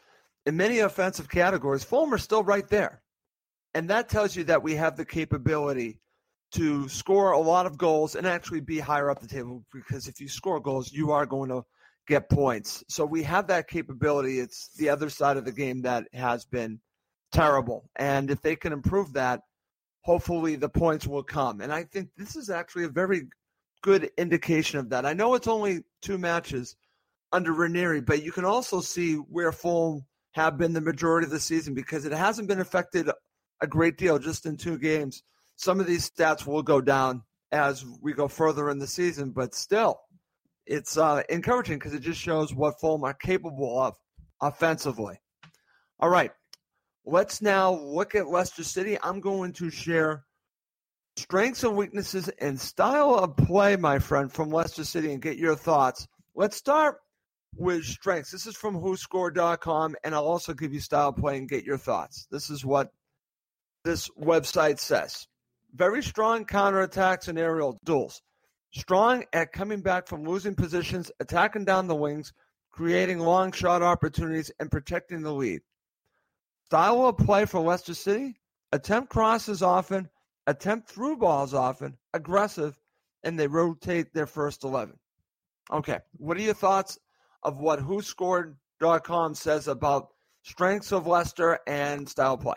in 0.46 0.56
many 0.56 0.80
offensive 0.80 1.28
categories, 1.28 1.84
Fulham 1.84 2.12
are 2.12 2.18
still 2.18 2.42
right 2.42 2.66
there. 2.68 3.02
And 3.74 3.88
that 3.90 4.08
tells 4.08 4.34
you 4.34 4.44
that 4.44 4.62
we 4.62 4.74
have 4.74 4.96
the 4.96 5.04
capability 5.04 6.00
to 6.52 6.88
score 6.88 7.32
a 7.32 7.38
lot 7.38 7.66
of 7.66 7.78
goals 7.78 8.16
and 8.16 8.26
actually 8.26 8.60
be 8.60 8.78
higher 8.78 9.10
up 9.10 9.20
the 9.20 9.28
table 9.28 9.64
because 9.72 10.08
if 10.08 10.20
you 10.20 10.28
score 10.28 10.60
goals, 10.60 10.92
you 10.92 11.12
are 11.12 11.26
going 11.26 11.48
to 11.50 11.64
get 12.08 12.28
points. 12.28 12.82
So 12.88 13.04
we 13.04 13.22
have 13.22 13.46
that 13.46 13.68
capability. 13.68 14.40
It's 14.40 14.70
the 14.76 14.88
other 14.88 15.10
side 15.10 15.36
of 15.36 15.44
the 15.44 15.52
game 15.52 15.82
that 15.82 16.08
has 16.12 16.44
been 16.44 16.80
terrible. 17.32 17.88
And 17.96 18.30
if 18.30 18.42
they 18.42 18.56
can 18.56 18.72
improve 18.72 19.12
that, 19.12 19.42
hopefully 20.02 20.56
the 20.56 20.68
points 20.68 21.06
will 21.06 21.22
come. 21.22 21.60
And 21.60 21.72
I 21.72 21.84
think 21.84 22.08
this 22.16 22.34
is 22.34 22.50
actually 22.50 22.84
a 22.84 22.88
very 22.88 23.28
good 23.82 24.10
indication 24.18 24.78
of 24.78 24.90
that. 24.90 25.06
I 25.06 25.12
know 25.12 25.34
it's 25.34 25.48
only 25.48 25.84
two 26.02 26.18
matches 26.18 26.76
under 27.32 27.52
Ranieri, 27.52 28.00
but 28.00 28.22
you 28.22 28.32
can 28.32 28.44
also 28.44 28.80
see 28.80 29.14
where 29.14 29.52
Fulham 29.52 30.04
have 30.32 30.58
been 30.58 30.72
the 30.72 30.80
majority 30.80 31.26
of 31.26 31.30
the 31.30 31.40
season 31.40 31.74
because 31.74 32.04
it 32.04 32.12
hasn't 32.12 32.48
been 32.48 32.60
affected 32.60 33.08
a 33.60 33.66
great 33.66 33.96
deal 33.96 34.18
just 34.18 34.46
in 34.46 34.56
two 34.56 34.78
games. 34.78 35.22
Some 35.60 35.78
of 35.78 35.86
these 35.86 36.10
stats 36.10 36.46
will 36.46 36.62
go 36.62 36.80
down 36.80 37.22
as 37.52 37.84
we 38.00 38.14
go 38.14 38.28
further 38.28 38.70
in 38.70 38.78
the 38.78 38.86
season, 38.86 39.30
but 39.30 39.54
still, 39.54 40.00
it's 40.64 40.96
uh, 40.96 41.22
encouraging 41.28 41.78
because 41.78 41.92
it 41.92 42.00
just 42.00 42.18
shows 42.18 42.54
what 42.54 42.80
Fulham 42.80 43.04
are 43.04 43.12
capable 43.12 43.78
of 43.78 43.94
offensively. 44.40 45.20
All 45.98 46.08
right, 46.08 46.30
let's 47.04 47.42
now 47.42 47.74
look 47.74 48.14
at 48.14 48.28
Leicester 48.28 48.64
City. 48.64 48.96
I'm 49.02 49.20
going 49.20 49.52
to 49.52 49.68
share 49.68 50.24
strengths 51.18 51.62
and 51.62 51.76
weaknesses 51.76 52.30
and 52.38 52.58
style 52.58 53.16
of 53.16 53.36
play, 53.36 53.76
my 53.76 53.98
friend, 53.98 54.32
from 54.32 54.48
Leicester 54.48 54.84
City 54.84 55.12
and 55.12 55.20
get 55.20 55.36
your 55.36 55.56
thoughts. 55.56 56.08
Let's 56.34 56.56
start 56.56 57.00
with 57.54 57.84
strengths. 57.84 58.30
This 58.30 58.46
is 58.46 58.56
from 58.56 58.80
WhoScored.com, 58.80 59.94
and 60.04 60.14
I'll 60.14 60.24
also 60.24 60.54
give 60.54 60.72
you 60.72 60.80
style 60.80 61.10
of 61.10 61.16
play 61.16 61.36
and 61.36 61.50
get 61.50 61.64
your 61.64 61.76
thoughts. 61.76 62.26
This 62.30 62.48
is 62.48 62.64
what 62.64 62.88
this 63.84 64.08
website 64.18 64.78
says. 64.78 65.26
Very 65.74 66.02
strong 66.02 66.44
counterattacks 66.44 67.28
and 67.28 67.38
aerial 67.38 67.78
duels. 67.84 68.22
Strong 68.72 69.24
at 69.32 69.52
coming 69.52 69.80
back 69.80 70.06
from 70.06 70.24
losing 70.24 70.54
positions, 70.54 71.10
attacking 71.20 71.64
down 71.64 71.86
the 71.86 71.94
wings, 71.94 72.32
creating 72.70 73.18
long 73.18 73.52
shot 73.52 73.82
opportunities, 73.82 74.50
and 74.60 74.70
protecting 74.70 75.22
the 75.22 75.32
lead. 75.32 75.60
Style 76.66 77.06
of 77.06 77.16
play 77.18 77.44
for 77.44 77.60
Leicester 77.60 77.94
City 77.94 78.36
attempt 78.72 79.10
crosses 79.10 79.62
often, 79.62 80.08
attempt 80.46 80.88
through 80.88 81.16
balls 81.16 81.54
often, 81.54 81.96
aggressive, 82.14 82.78
and 83.22 83.38
they 83.38 83.46
rotate 83.46 84.12
their 84.14 84.26
first 84.26 84.64
11. 84.64 84.94
Okay, 85.72 85.98
what 86.12 86.36
are 86.36 86.42
your 86.42 86.54
thoughts 86.54 86.98
of 87.42 87.58
what 87.58 87.80
WhoScored.com 87.80 89.34
says 89.34 89.68
about 89.68 90.08
strengths 90.42 90.92
of 90.92 91.06
Leicester 91.06 91.58
and 91.66 92.08
style 92.08 92.36
play? 92.36 92.56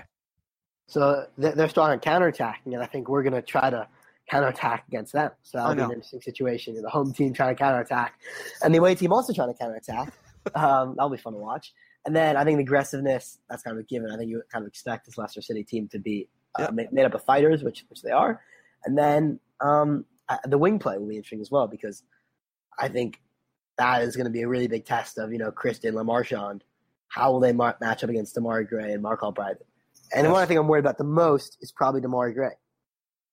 So 0.93 1.25
they're 1.39 1.69
strong 1.69 1.91
at 1.91 2.03
counterattacking, 2.03 2.67
and 2.67 2.77
I 2.77 2.85
think 2.85 3.09
we're 3.09 3.23
going 3.23 3.33
to 3.33 3.41
try 3.41 3.67
to 3.67 3.87
counterattack 4.29 4.83
against 4.87 5.13
them. 5.13 5.31
So 5.41 5.57
that'll 5.57 5.73
be 5.73 5.81
an 5.81 5.89
interesting 5.89 6.21
situation. 6.21 6.79
The 6.79 6.87
home 6.87 7.11
team 7.11 7.33
trying 7.33 7.55
to 7.55 7.59
counterattack, 7.59 8.21
and 8.61 8.71
the 8.71 8.77
away 8.77 8.93
team 8.93 9.11
also 9.11 9.33
trying 9.33 9.51
to 9.51 9.57
counterattack. 9.57 10.13
um, 10.55 10.93
that'll 10.95 11.09
be 11.09 11.17
fun 11.17 11.33
to 11.33 11.39
watch. 11.39 11.73
And 12.05 12.15
then 12.15 12.37
I 12.37 12.43
think 12.43 12.57
the 12.57 12.63
aggressiveness, 12.63 13.39
that's 13.49 13.63
kind 13.63 13.75
of 13.75 13.81
a 13.81 13.87
given. 13.87 14.11
I 14.11 14.17
think 14.17 14.29
you 14.29 14.43
kind 14.51 14.61
of 14.61 14.67
expect 14.67 15.07
this 15.07 15.17
Leicester 15.17 15.41
City 15.41 15.63
team 15.63 15.87
to 15.87 15.97
be 15.97 16.29
uh, 16.59 16.67
yep. 16.77 16.91
made 16.91 17.05
up 17.05 17.15
of 17.15 17.23
fighters, 17.23 17.63
which 17.63 17.85
which 17.89 18.03
they 18.03 18.11
are. 18.11 18.39
And 18.85 18.95
then 18.95 19.39
um, 19.61 20.05
the 20.45 20.59
wing 20.59 20.77
play 20.77 20.99
will 20.99 21.07
be 21.07 21.15
interesting 21.15 21.41
as 21.41 21.49
well 21.49 21.65
because 21.65 22.03
I 22.77 22.87
think 22.87 23.19
that 23.79 24.03
is 24.03 24.15
going 24.15 24.25
to 24.25 24.31
be 24.31 24.43
a 24.43 24.47
really 24.47 24.67
big 24.67 24.85
test 24.85 25.17
of 25.17 25.31
you 25.31 25.39
know 25.39 25.49
Christian 25.49 25.95
LaMarchand. 25.95 26.61
How 27.07 27.31
will 27.31 27.39
they 27.39 27.51
mar- 27.51 27.77
match 27.81 28.03
up 28.03 28.11
against 28.11 28.35
Demarai 28.35 28.69
Gray 28.69 28.91
and 28.91 29.01
Marc 29.01 29.21
Albrighton? 29.21 29.65
And 30.13 30.23
yes. 30.23 30.29
the 30.29 30.33
one 30.33 30.41
I 30.41 30.45
think 30.45 30.59
I'm 30.59 30.67
worried 30.67 30.81
about 30.81 30.97
the 30.97 31.03
most 31.03 31.57
is 31.61 31.71
probably 31.71 32.01
Demarai 32.01 32.33
Gray. 32.33 32.51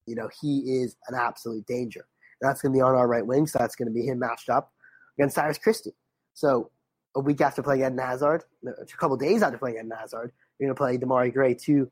You 0.07 0.15
know, 0.15 0.29
he 0.41 0.81
is 0.83 0.97
an 1.09 1.15
absolute 1.15 1.67
danger. 1.67 2.07
That's 2.41 2.63
going 2.63 2.73
to 2.73 2.77
be 2.77 2.81
on 2.81 2.95
our 2.95 3.07
right 3.07 3.27
wing, 3.27 3.47
so 3.47 3.59
that's 3.59 3.77
going 3.77 3.89
to 3.89 3.95
be 3.95 4.07
him 4.07 4.19
matched 4.19 4.49
up 4.49 4.73
against 5.19 5.35
Cyrus 5.35 5.59
Christie. 5.59 5.95
So 6.33 6.71
a 7.15 7.21
week 7.21 7.41
after 7.41 7.63
playing 7.63 7.83
Eden 7.83 7.99
Hazard, 7.99 8.45
a 8.67 8.85
couple 8.97 9.17
days 9.17 9.43
after 9.43 9.59
playing 9.59 9.77
Eden 9.77 9.93
Hazard, 9.99 10.33
you're 10.59 10.69
going 10.69 10.75
to 10.75 10.79
play 10.79 10.97
Demarai 10.97 11.33
Gray, 11.33 11.55
two 11.55 11.91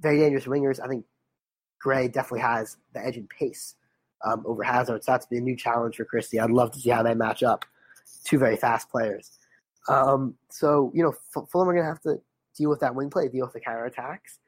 very 0.00 0.18
dangerous 0.18 0.44
wingers. 0.44 0.78
I 0.82 0.88
think 0.88 1.06
Gray 1.80 2.08
definitely 2.08 2.40
has 2.40 2.76
the 2.92 3.04
edge 3.04 3.16
in 3.16 3.28
pace 3.28 3.76
um, 4.24 4.42
over 4.46 4.62
Hazard, 4.62 5.04
so 5.04 5.12
that's 5.12 5.26
be 5.26 5.38
a 5.38 5.40
new 5.40 5.56
challenge 5.56 5.96
for 5.96 6.04
Christie. 6.04 6.38
I'd 6.38 6.50
love 6.50 6.72
to 6.72 6.80
see 6.80 6.90
how 6.90 7.02
they 7.02 7.14
match 7.14 7.42
up. 7.42 7.64
Two 8.24 8.38
very 8.38 8.56
fast 8.56 8.90
players. 8.90 9.38
Um, 9.88 10.34
so, 10.50 10.92
you 10.94 11.02
know, 11.02 11.14
Fulham 11.32 11.68
are 11.68 11.72
going 11.72 11.84
to 11.84 11.88
have 11.88 12.02
to 12.02 12.20
deal 12.58 12.68
with 12.68 12.80
that 12.80 12.94
wing 12.94 13.08
play, 13.10 13.28
deal 13.28 13.46
with 13.46 13.54
the 13.54 13.60
counter 13.60 13.86
attacks. 13.86 14.38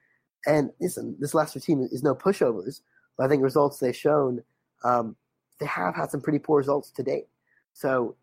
And 0.46 0.70
listen, 0.80 1.16
this 1.18 1.34
Leicester 1.34 1.60
team 1.60 1.86
is 1.90 2.02
no 2.02 2.14
pushovers, 2.14 2.80
but 3.16 3.24
I 3.24 3.28
think 3.28 3.42
results 3.42 3.78
they've 3.78 3.96
shown, 3.96 4.42
um, 4.84 5.16
they 5.58 5.66
have 5.66 5.94
had 5.94 6.10
some 6.10 6.20
pretty 6.20 6.38
poor 6.38 6.58
results 6.58 6.90
to 6.92 7.02
date. 7.02 7.28
So 7.72 8.16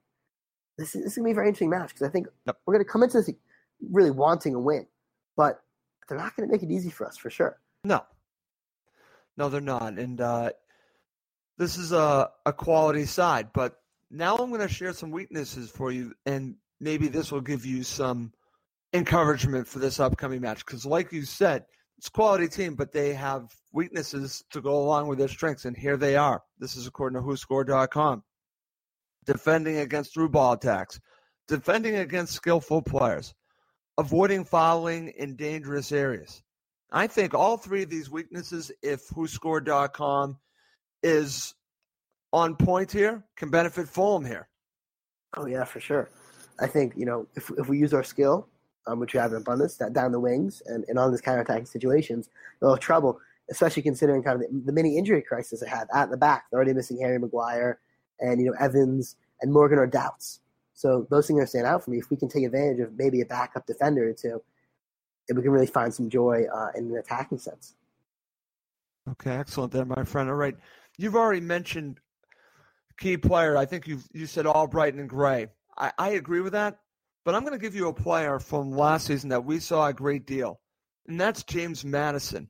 this 0.77 0.95
is, 0.95 1.03
this 1.03 1.11
is 1.13 1.17
going 1.17 1.25
to 1.25 1.27
be 1.29 1.31
a 1.31 1.35
very 1.35 1.47
interesting 1.47 1.69
match 1.69 1.89
because 1.89 2.07
I 2.07 2.11
think 2.11 2.27
yep. 2.45 2.57
we're 2.65 2.73
going 2.73 2.85
to 2.85 2.91
come 2.91 3.03
into 3.03 3.21
this 3.21 3.31
really 3.91 4.11
wanting 4.11 4.55
a 4.55 4.59
win, 4.59 4.87
but 5.35 5.61
they're 6.07 6.17
not 6.17 6.35
going 6.35 6.47
to 6.47 6.51
make 6.51 6.63
it 6.63 6.71
easy 6.71 6.89
for 6.89 7.05
us 7.07 7.17
for 7.17 7.29
sure. 7.29 7.59
No, 7.83 8.03
no, 9.37 9.49
they're 9.49 9.61
not. 9.61 9.93
And 9.93 10.19
uh, 10.19 10.51
this 11.57 11.77
is 11.77 11.91
a, 11.91 12.29
a 12.45 12.53
quality 12.53 13.05
side, 13.05 13.49
but 13.53 13.79
now 14.09 14.35
I'm 14.35 14.49
going 14.49 14.61
to 14.61 14.73
share 14.73 14.93
some 14.93 15.11
weaknesses 15.11 15.69
for 15.69 15.91
you, 15.91 16.13
and 16.25 16.55
maybe 16.79 17.07
this 17.07 17.31
will 17.31 17.41
give 17.41 17.65
you 17.65 17.83
some 17.83 18.31
encouragement 18.93 19.67
for 19.67 19.79
this 19.79 19.99
upcoming 19.99 20.41
match. 20.41 20.65
Because, 20.65 20.85
like 20.85 21.11
you 21.11 21.23
said, 21.23 21.65
it's 21.97 22.09
quality 22.09 22.47
team, 22.47 22.75
but 22.75 22.91
they 22.91 23.13
have 23.13 23.47
weaknesses 23.73 24.43
to 24.51 24.61
go 24.61 24.77
along 24.77 25.07
with 25.07 25.17
their 25.17 25.27
strengths, 25.27 25.65
and 25.65 25.75
here 25.75 25.97
they 25.97 26.15
are. 26.15 26.43
This 26.59 26.75
is 26.75 26.87
according 26.87 27.19
to 27.19 27.27
WhoScored.com 27.27 28.23
defending 29.27 29.77
against 29.77 30.13
through 30.13 30.29
ball 30.29 30.53
attacks, 30.53 30.99
defending 31.47 31.97
against 31.97 32.33
skillful 32.33 32.81
players, 32.81 33.35
avoiding 33.97 34.43
fouling 34.43 35.09
in 35.17 35.35
dangerous 35.35 35.91
areas. 35.91 36.41
I 36.91 37.07
think 37.07 37.33
all 37.33 37.57
three 37.57 37.83
of 37.83 37.89
these 37.89 38.09
weaknesses, 38.09 38.71
if 38.81 39.09
WhoScored.com 39.09 40.37
is 41.03 41.53
on 42.31 42.55
point 42.55 42.91
here, 42.91 43.25
can 43.35 43.49
benefit 43.49 43.89
Fulham 43.89 44.25
here. 44.25 44.47
Oh 45.35 45.45
yeah, 45.45 45.65
for 45.65 45.81
sure. 45.81 46.09
I 46.59 46.67
think 46.67 46.93
you 46.95 47.05
know 47.05 47.27
if 47.35 47.51
if 47.57 47.67
we 47.67 47.77
use 47.77 47.93
our 47.93 48.03
skill, 48.03 48.47
um, 48.87 48.99
which 48.99 49.13
we 49.13 49.19
have 49.19 49.31
in 49.31 49.37
abundance, 49.37 49.75
that 49.77 49.93
down 49.93 50.11
the 50.11 50.19
wings 50.19 50.61
and, 50.65 50.85
and 50.87 50.97
on 50.97 51.11
these 51.11 51.21
counterattacking 51.21 51.67
situations, 51.67 52.29
they'll 52.59 52.71
have 52.71 52.79
trouble. 52.79 53.19
Especially 53.49 53.81
considering 53.81 54.21
kind 54.23 54.35
of 54.35 54.49
the, 54.49 54.61
the 54.65 54.73
mini 54.73 54.97
injury 54.97 55.21
crisis 55.21 55.61
they 55.61 55.69
had 55.69 55.87
at 55.95 56.09
the 56.09 56.17
back. 56.17 56.47
They're 56.51 56.57
already 56.57 56.73
missing 56.73 56.99
Harry 56.99 57.17
Maguire 57.17 57.79
and 58.19 58.41
you 58.41 58.47
know 58.47 58.53
Evans 58.59 59.15
and 59.41 59.51
Morgan 59.53 59.79
are 59.79 59.87
doubts. 59.87 60.41
So 60.73 61.07
those 61.09 61.27
things 61.27 61.41
are 61.41 61.47
stand 61.47 61.65
out 61.65 61.83
for 61.83 61.91
me. 61.91 61.97
If 61.97 62.09
we 62.09 62.17
can 62.17 62.29
take 62.29 62.43
advantage 62.43 62.79
of 62.79 62.97
maybe 62.97 63.21
a 63.21 63.25
backup 63.25 63.65
defender 63.65 64.09
or 64.09 64.13
two, 64.13 64.41
we 65.33 65.41
can 65.41 65.51
really 65.51 65.67
find 65.67 65.93
some 65.93 66.09
joy 66.09 66.45
uh, 66.53 66.69
in 66.75 66.85
an 66.85 66.97
attacking 66.97 67.39
sense. 67.39 67.75
Okay, 69.11 69.31
excellent 69.31 69.71
there, 69.71 69.85
my 69.85 70.03
friend. 70.03 70.29
All 70.29 70.35
right, 70.35 70.55
you've 70.97 71.15
already 71.15 71.41
mentioned 71.41 71.99
key 72.97 73.17
player. 73.17 73.57
I 73.57 73.65
think 73.65 73.87
you 73.87 73.99
you 74.13 74.25
said 74.25 74.45
Albrighton 74.45 74.99
and 74.99 75.09
Gray. 75.09 75.47
I, 75.77 75.91
I 75.97 76.09
agree 76.11 76.41
with 76.41 76.53
that, 76.53 76.79
but 77.27 77.35
I'm 77.35 77.41
going 77.41 77.51
to 77.51 77.59
give 77.59 77.75
you 77.75 77.89
a 77.89 77.93
player 77.93 78.39
from 78.39 78.71
last 78.71 79.07
season 79.07 79.31
that 79.31 79.43
we 79.43 79.59
saw 79.59 79.87
a 79.87 79.93
great 79.93 80.25
deal, 80.25 80.61
and 81.09 81.19
that's 81.19 81.43
James 81.43 81.83
Maddison. 81.83 82.47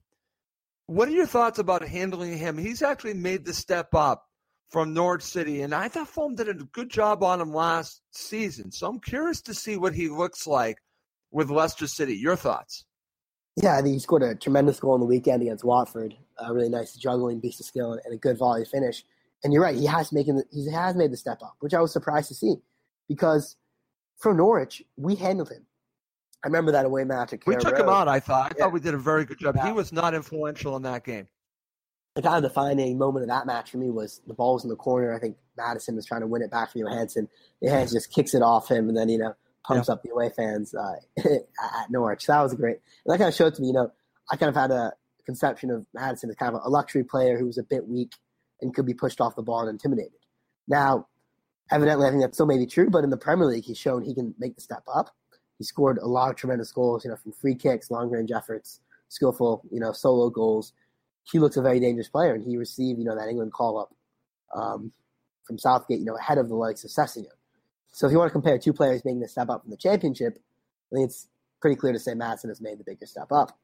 What 0.85 1.07
are 1.07 1.13
your 1.13 1.25
thoughts 1.25 1.57
about 1.57 1.81
handling 1.81 2.37
him? 2.37 2.59
He's 2.59 2.83
actually 2.83 3.15
made 3.15 3.43
the 3.43 3.55
step 3.55 3.95
up 3.95 4.25
from 4.69 4.93
Norwich 4.93 5.23
City, 5.23 5.63
and 5.63 5.73
I 5.73 5.87
thought 5.87 6.09
Fulham 6.09 6.35
did 6.35 6.47
a 6.47 6.53
good 6.53 6.91
job 6.91 7.23
on 7.23 7.41
him 7.41 7.55
last 7.55 8.03
season. 8.11 8.71
So 8.71 8.87
I'm 8.87 8.99
curious 8.99 9.41
to 9.41 9.55
see 9.55 9.77
what 9.77 9.95
he 9.95 10.09
looks 10.09 10.45
like 10.45 10.77
with 11.31 11.49
Leicester 11.49 11.87
City. 11.87 12.13
Your 12.15 12.35
thoughts? 12.35 12.85
Yeah, 13.55 13.79
I 13.79 13.81
think 13.81 13.93
he 13.93 13.99
scored 13.99 14.21
a 14.21 14.35
tremendous 14.35 14.79
goal 14.79 14.93
on 14.93 14.99
the 14.99 15.07
weekend 15.07 15.41
against 15.41 15.63
Watford. 15.63 16.15
A 16.37 16.53
really 16.53 16.69
nice 16.69 16.93
juggling 16.93 17.41
piece 17.41 17.59
of 17.59 17.65
skill 17.65 17.93
and, 17.93 18.13
a 18.13 18.17
good 18.17 18.37
volley 18.37 18.63
finish. 18.63 19.03
And 19.43 19.51
you're 19.51 19.63
right, 19.63 19.75
he 19.75 19.87
has 19.87 20.11
making 20.11 20.35
the, 20.35 20.43
he 20.51 20.71
has 20.71 20.95
made 20.95 21.11
the 21.11 21.17
step 21.17 21.41
up, 21.41 21.55
which 21.61 21.73
I 21.73 21.81
was 21.81 21.91
surprised 21.91 22.27
to 22.27 22.35
see, 22.35 22.57
because 23.07 23.55
from 24.17 24.37
Norwich 24.37 24.83
we 24.95 25.15
handled 25.15 25.49
him. 25.49 25.65
I 26.43 26.47
remember 26.47 26.71
that 26.71 26.85
away 26.85 27.03
match 27.03 27.33
at 27.33 27.39
We 27.45 27.55
took 27.55 27.73
Road. 27.73 27.81
him 27.81 27.89
out. 27.89 28.07
I 28.07 28.19
thought. 28.19 28.51
I 28.51 28.55
yeah. 28.57 28.65
thought 28.65 28.73
we 28.73 28.79
did 28.79 28.93
a 28.93 28.99
very 28.99 29.25
good 29.25 29.39
job. 29.39 29.55
Yeah. 29.55 29.67
He 29.67 29.71
was 29.73 29.91
not 29.91 30.13
influential 30.13 30.75
in 30.75 30.83
that 30.83 31.03
game 31.03 31.27
the 32.17 32.23
kind 32.23 32.43
of 32.43 32.49
defining 32.49 32.97
moment 32.97 33.21
of 33.21 33.29
that 33.29 33.45
match 33.45 33.69
for 33.69 33.77
me 33.77 33.91
was 33.91 34.21
the 34.25 34.33
ball 34.33 34.55
was 34.55 34.63
in 34.63 34.71
the 34.71 34.75
corner. 34.75 35.13
I 35.13 35.19
think 35.19 35.37
Maddison 35.55 35.95
was 35.95 36.07
trying 36.07 36.21
to 36.21 36.27
win 36.27 36.41
it 36.41 36.49
back 36.49 36.71
from 36.71 36.81
Johansen. 36.81 37.29
Johansen 37.61 37.93
just 37.93 38.11
kicks 38.11 38.33
it 38.33 38.41
off 38.41 38.71
him 38.71 38.89
and 38.89 38.97
then, 38.97 39.07
you 39.07 39.19
know, 39.19 39.35
pumps 39.63 39.87
yeah. 39.87 39.93
up 39.93 40.01
the 40.01 40.09
away 40.09 40.31
fans 40.35 40.73
uh, 40.73 40.95
at 41.19 41.91
Norwich. 41.91 42.25
So 42.25 42.31
that 42.31 42.41
was 42.41 42.55
great. 42.55 42.77
And 43.05 43.13
that 43.13 43.19
kind 43.19 43.27
of 43.27 43.35
showed 43.35 43.53
to 43.53 43.61
me, 43.61 43.67
you 43.67 43.73
know, 43.73 43.91
I 44.31 44.35
kind 44.35 44.49
of 44.49 44.55
had 44.55 44.71
a 44.71 44.93
conception 45.27 45.69
of 45.69 45.85
Maddison 45.93 46.31
as 46.31 46.35
kind 46.37 46.55
of 46.55 46.61
a 46.65 46.69
luxury 46.69 47.03
player 47.03 47.37
who 47.37 47.45
was 47.45 47.59
a 47.59 47.63
bit 47.63 47.87
weak 47.87 48.13
and 48.61 48.73
could 48.73 48.87
be 48.87 48.95
pushed 48.95 49.21
off 49.21 49.35
the 49.35 49.43
ball 49.43 49.61
and 49.61 49.69
intimidated. 49.69 50.17
Now, 50.67 51.07
evidently, 51.71 52.07
I 52.07 52.09
think 52.09 52.21
that 52.21 52.33
still 52.33 52.45
may 52.45 52.57
be 52.57 52.65
true, 52.65 52.89
but 52.89 53.03
in 53.03 53.09
the 53.09 53.17
Premier 53.17 53.47
League, 53.47 53.65
he's 53.65 53.77
shown 53.77 54.03
he 54.03 54.13
can 54.13 54.33
make 54.37 54.55
the 54.55 54.61
step 54.61 54.83
up. 54.93 55.15
He 55.57 55.63
scored 55.63 55.97
a 55.97 56.07
lot 56.07 56.29
of 56.29 56.35
tremendous 56.35 56.71
goals, 56.71 57.03
you 57.03 57.09
know, 57.09 57.17
from 57.17 57.31
free 57.31 57.55
kicks, 57.55 57.89
long 57.89 58.09
range 58.09 58.31
efforts, 58.31 58.81
skillful, 59.09 59.63
you 59.71 59.79
know, 59.79 59.91
solo 59.91 60.29
goals. 60.29 60.73
He 61.23 61.39
looks 61.39 61.57
a 61.57 61.61
very 61.61 61.79
dangerous 61.79 62.07
player, 62.07 62.33
and 62.33 62.43
he 62.43 62.57
received, 62.57 62.99
you 62.99 63.05
know, 63.05 63.15
that 63.15 63.27
England 63.27 63.53
call 63.53 63.79
up 63.79 63.93
um, 64.55 64.91
from 65.43 65.57
Southgate, 65.57 65.99
you 65.99 66.05
know, 66.05 66.17
ahead 66.17 66.37
of 66.37 66.47
the 66.47 66.55
likes 66.55 66.83
of 66.83 66.91
Sessegnon. 66.91 67.25
So 67.91 68.05
if 68.05 68.11
you 68.11 68.19
want 68.19 68.29
to 68.29 68.33
compare 68.33 68.59
two 68.59 68.73
players 68.73 69.03
making 69.03 69.21
the 69.21 69.27
step 69.27 69.49
up 69.49 69.63
from 69.63 69.71
the 69.71 69.77
championship, 69.77 70.39
I 70.91 70.95
think 70.95 71.09
it's 71.09 71.27
pretty 71.59 71.75
clear 71.75 71.93
to 71.93 71.99
say 71.99 72.13
Maddison 72.13 72.49
has 72.49 72.61
made 72.61 72.77
the 72.77 72.83
bigger 72.83 73.05
step 73.05 73.31
up. 73.31 73.57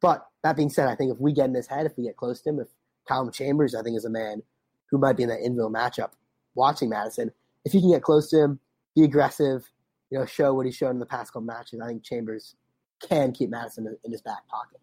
But 0.00 0.26
that 0.44 0.56
being 0.56 0.70
said, 0.70 0.88
I 0.88 0.94
think 0.94 1.12
if 1.12 1.18
we 1.18 1.32
get 1.32 1.46
in 1.46 1.54
his 1.54 1.66
head, 1.66 1.86
if 1.86 1.96
we 1.96 2.04
get 2.04 2.16
close 2.16 2.40
to 2.42 2.50
him, 2.50 2.60
if 2.60 2.68
Calum 3.08 3.32
Chambers, 3.32 3.74
I 3.74 3.82
think, 3.82 3.96
is 3.96 4.04
a 4.04 4.10
man 4.10 4.42
who 4.90 4.98
might 4.98 5.16
be 5.16 5.22
in 5.22 5.30
that 5.30 5.40
Inville 5.40 5.72
matchup 5.72 6.10
watching 6.54 6.90
Maddison, 6.90 7.32
if 7.64 7.74
you 7.74 7.80
can 7.80 7.90
get 7.90 8.02
close 8.02 8.30
to 8.30 8.38
him, 8.38 8.60
be 8.94 9.04
aggressive, 9.04 9.70
you 10.10 10.18
know, 10.18 10.26
show 10.26 10.54
what 10.54 10.66
he's 10.66 10.76
shown 10.76 10.92
in 10.92 10.98
the 10.98 11.06
past 11.06 11.32
couple 11.32 11.42
matches, 11.42 11.80
I 11.82 11.88
think 11.88 12.04
Chambers 12.04 12.56
can 13.00 13.32
keep 13.32 13.50
Maddison 13.50 13.96
in 14.04 14.10
his 14.12 14.22
back 14.22 14.46
pocket. 14.48 14.80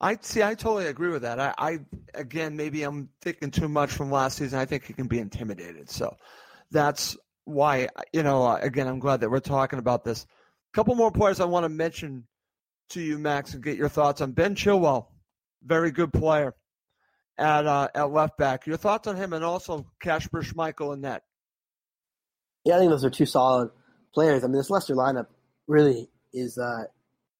I 0.00 0.16
see. 0.22 0.42
I 0.42 0.54
totally 0.54 0.86
agree 0.86 1.10
with 1.10 1.22
that. 1.22 1.38
I, 1.38 1.52
I 1.58 1.78
again, 2.14 2.56
maybe 2.56 2.84
I'm 2.84 3.10
thinking 3.20 3.50
too 3.50 3.68
much 3.68 3.90
from 3.90 4.10
last 4.10 4.38
season. 4.38 4.58
I 4.58 4.64
think 4.64 4.84
he 4.84 4.94
can 4.94 5.08
be 5.08 5.18
intimidated. 5.18 5.90
So 5.90 6.16
that's 6.70 7.18
why, 7.44 7.88
you 8.12 8.22
know, 8.22 8.56
again, 8.56 8.86
I'm 8.86 8.98
glad 8.98 9.20
that 9.20 9.30
we're 9.30 9.40
talking 9.40 9.78
about 9.78 10.04
this. 10.04 10.24
A 10.24 10.74
couple 10.74 10.94
more 10.94 11.10
players 11.10 11.38
I 11.38 11.44
want 11.44 11.64
to 11.64 11.68
mention 11.68 12.26
to 12.90 13.00
you, 13.00 13.18
Max, 13.18 13.52
and 13.52 13.62
get 13.62 13.76
your 13.76 13.88
thoughts 13.90 14.22
on 14.22 14.32
Ben 14.32 14.54
Chilwell. 14.54 15.06
Very 15.64 15.90
good 15.90 16.12
player 16.12 16.54
at 17.36 17.66
uh, 17.66 17.88
at 17.94 18.10
left 18.10 18.38
back. 18.38 18.66
Your 18.66 18.78
thoughts 18.78 19.06
on 19.06 19.16
him, 19.16 19.34
and 19.34 19.44
also 19.44 19.86
Kasper 20.00 20.42
Schmeichel 20.42 20.94
in 20.94 21.02
net. 21.02 21.22
Yeah, 22.64 22.76
I 22.76 22.78
think 22.78 22.90
those 22.90 23.04
are 23.04 23.10
two 23.10 23.26
solid 23.26 23.70
players. 24.12 24.44
I 24.44 24.46
mean, 24.46 24.56
this 24.56 24.70
Leicester 24.70 24.94
lineup 24.94 25.26
really 25.66 26.08
is 26.32 26.58
uh, 26.58 26.84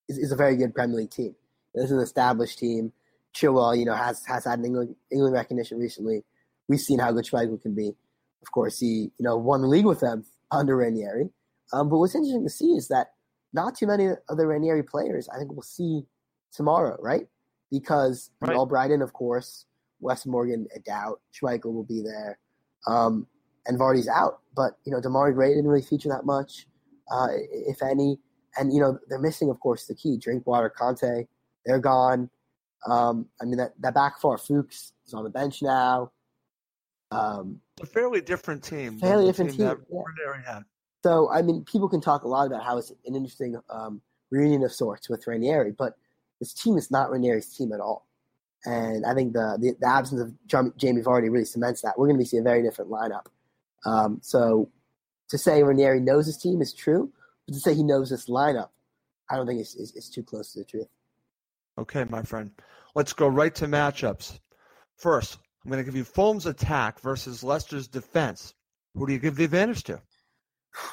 is, 0.09 0.19
is 0.19 0.33
a 0.33 0.37
very 0.37 0.57
good 0.57 0.75
Premier 0.75 0.97
League 0.97 1.11
team. 1.11 1.35
This 1.75 1.87
is 1.87 1.93
an 1.93 2.01
established 2.01 2.59
team. 2.59 2.93
Chilwell, 3.35 3.79
you 3.79 3.85
know, 3.85 3.95
has 3.95 4.25
has 4.27 4.45
had 4.45 4.59
an 4.59 4.65
England 4.65 4.97
England 5.13 5.35
recognition 5.35 5.79
recently. 5.79 6.25
We've 6.69 6.81
seen 6.81 6.99
how 6.99 7.13
good 7.13 7.25
Schmeichel 7.25 7.61
can 7.61 7.75
be. 7.75 7.95
Of 8.43 8.53
course, 8.53 8.79
he 8.81 9.11
you 9.19 9.25
know 9.25 9.37
won 9.37 9.63
the 9.63 9.69
league 9.69 9.87
with 9.87 10.01
them 10.01 10.25
under 10.51 10.77
Ranieri. 10.77 11.31
Um, 11.73 11.89
but 11.89 11.99
what's 11.99 12.15
interesting 12.15 12.45
to 12.45 12.51
see 12.51 12.73
is 12.73 12.89
that 12.89 13.13
not 13.53 13.77
too 13.77 13.87
many 13.87 14.07
of 14.07 14.37
the 14.37 14.47
Ranieri 14.47 14.83
players 14.83 15.29
I 15.29 15.39
think 15.39 15.53
we'll 15.53 15.63
see 15.63 16.07
tomorrow, 16.53 16.97
right? 17.01 17.29
Because 17.71 18.31
right. 18.41 18.57
Albrighton, 18.57 19.03
of 19.03 19.13
course, 19.13 19.67
Wes 20.01 20.27
Morgan 20.27 20.67
a 20.75 20.81
doubt, 20.81 21.21
Schmeichel 21.33 21.73
will 21.73 21.85
be 21.85 22.03
there, 22.03 22.39
um, 22.87 23.27
and 23.71 23.79
Vardy's 23.79 24.09
out. 24.09 24.41
But 24.55 24.73
you 24.85 24.93
know, 24.93 25.01
Demarai 25.01 25.33
Gray 25.33 25.51
didn't 25.51 25.69
really 25.69 25.85
feature 25.85 26.09
that 26.09 26.27
much, 26.27 26.67
uh, 27.11 27.29
if 27.51 27.83
any. 27.83 28.19
And 28.59 28.75
you 28.75 28.81
know, 28.81 28.99
they're 29.09 29.21
missing, 29.21 29.49
of 29.49 29.61
course, 29.61 29.87
the 29.87 29.95
key 29.95 30.19
Drinkwater, 30.19 30.73
Kanté. 30.77 31.27
They're 31.65 31.79
gone. 31.79 32.29
Um, 32.87 33.27
I 33.41 33.45
mean, 33.45 33.59
that, 33.59 33.75
that 33.81 33.95
back 33.95 34.19
four, 34.21 34.37
Fuchs 34.39 34.93
is 35.07 35.15
on 35.15 35.23
the 35.23 35.31
bench 35.31 35.63
now. 35.63 36.11
Um, 37.11 37.61
a 37.81 37.87
fairly 37.87 38.21
different 38.21 38.65
team. 38.65 38.99
Fairly 38.99 39.27
different 39.27 39.53
team. 39.53 39.69
team 39.69 39.85
yeah. 40.45 40.61
So, 41.05 41.31
I 41.31 41.43
mean, 41.43 41.65
people 41.65 41.89
can 41.89 42.01
talk 42.01 42.25
a 42.25 42.29
lot 42.29 42.47
about 42.47 42.65
how 42.65 42.79
it's 42.79 42.91
an 42.91 43.15
interesting 43.15 43.57
um, 43.69 44.01
reunion 44.31 44.65
of 44.65 44.73
sorts 44.73 45.09
with 45.09 45.27
Ranieri, 45.27 45.73
but 45.73 45.95
this 46.41 46.55
team 46.55 46.77
is 46.77 46.91
not 46.91 47.11
Ranieri's 47.11 47.55
team 47.55 47.73
at 47.73 47.81
all. 47.81 48.07
And 48.65 49.07
I 49.07 49.15
think 49.15 49.33
the, 49.33 49.57
the, 49.61 49.75
the 49.79 49.89
absence 49.89 50.21
of 50.21 50.77
Jamie 50.77 51.03
Vardy 51.03 51.31
really 51.31 51.45
cements 51.45 51.83
that. 51.83 51.99
We're 51.99 52.07
going 52.09 52.19
to 52.19 52.27
see 52.27 52.39
a 52.39 52.43
very 52.43 52.63
different 52.63 52.91
lineup. 52.91 53.27
Um, 53.85 54.21
so 54.23 54.71
to 55.31 55.39
say 55.39 55.63
Ranieri 55.63 56.01
knows 56.01 56.27
his 56.27 56.37
team 56.37 56.61
is 56.61 56.73
true, 56.73 57.13
but 57.47 57.55
to 57.55 57.61
say 57.61 57.75
he 57.75 57.83
knows 57.83 58.11
this 58.11 58.29
lineup, 58.29 58.69
I 59.31 59.37
don't 59.37 59.47
think 59.47 59.61
it's, 59.61 59.75
it's, 59.77 59.95
it's 59.95 60.09
too 60.09 60.23
close 60.23 60.53
to 60.53 60.61
the 60.61 60.65
truth. 60.65 60.89
Okay, 61.79 62.05
my 62.05 62.23
friend. 62.23 62.51
Let's 62.95 63.13
go 63.13 63.29
right 63.29 63.55
to 63.57 63.67
matchups. 63.67 64.39
First, 64.97 65.39
I'm 65.65 65.71
going 65.71 65.83
to 65.83 65.85
give 65.85 65.97
you 65.97 66.05
Fulham's 66.05 66.47
attack 66.47 67.01
versus 67.01 67.43
Leicester's 67.43 67.89
defense. 67.89 68.55
Who 68.95 69.07
do 69.07 69.13
you 69.13 69.19
give 69.19 69.37
the 69.37 69.45
advantage 69.45 69.85
to? 69.85 70.01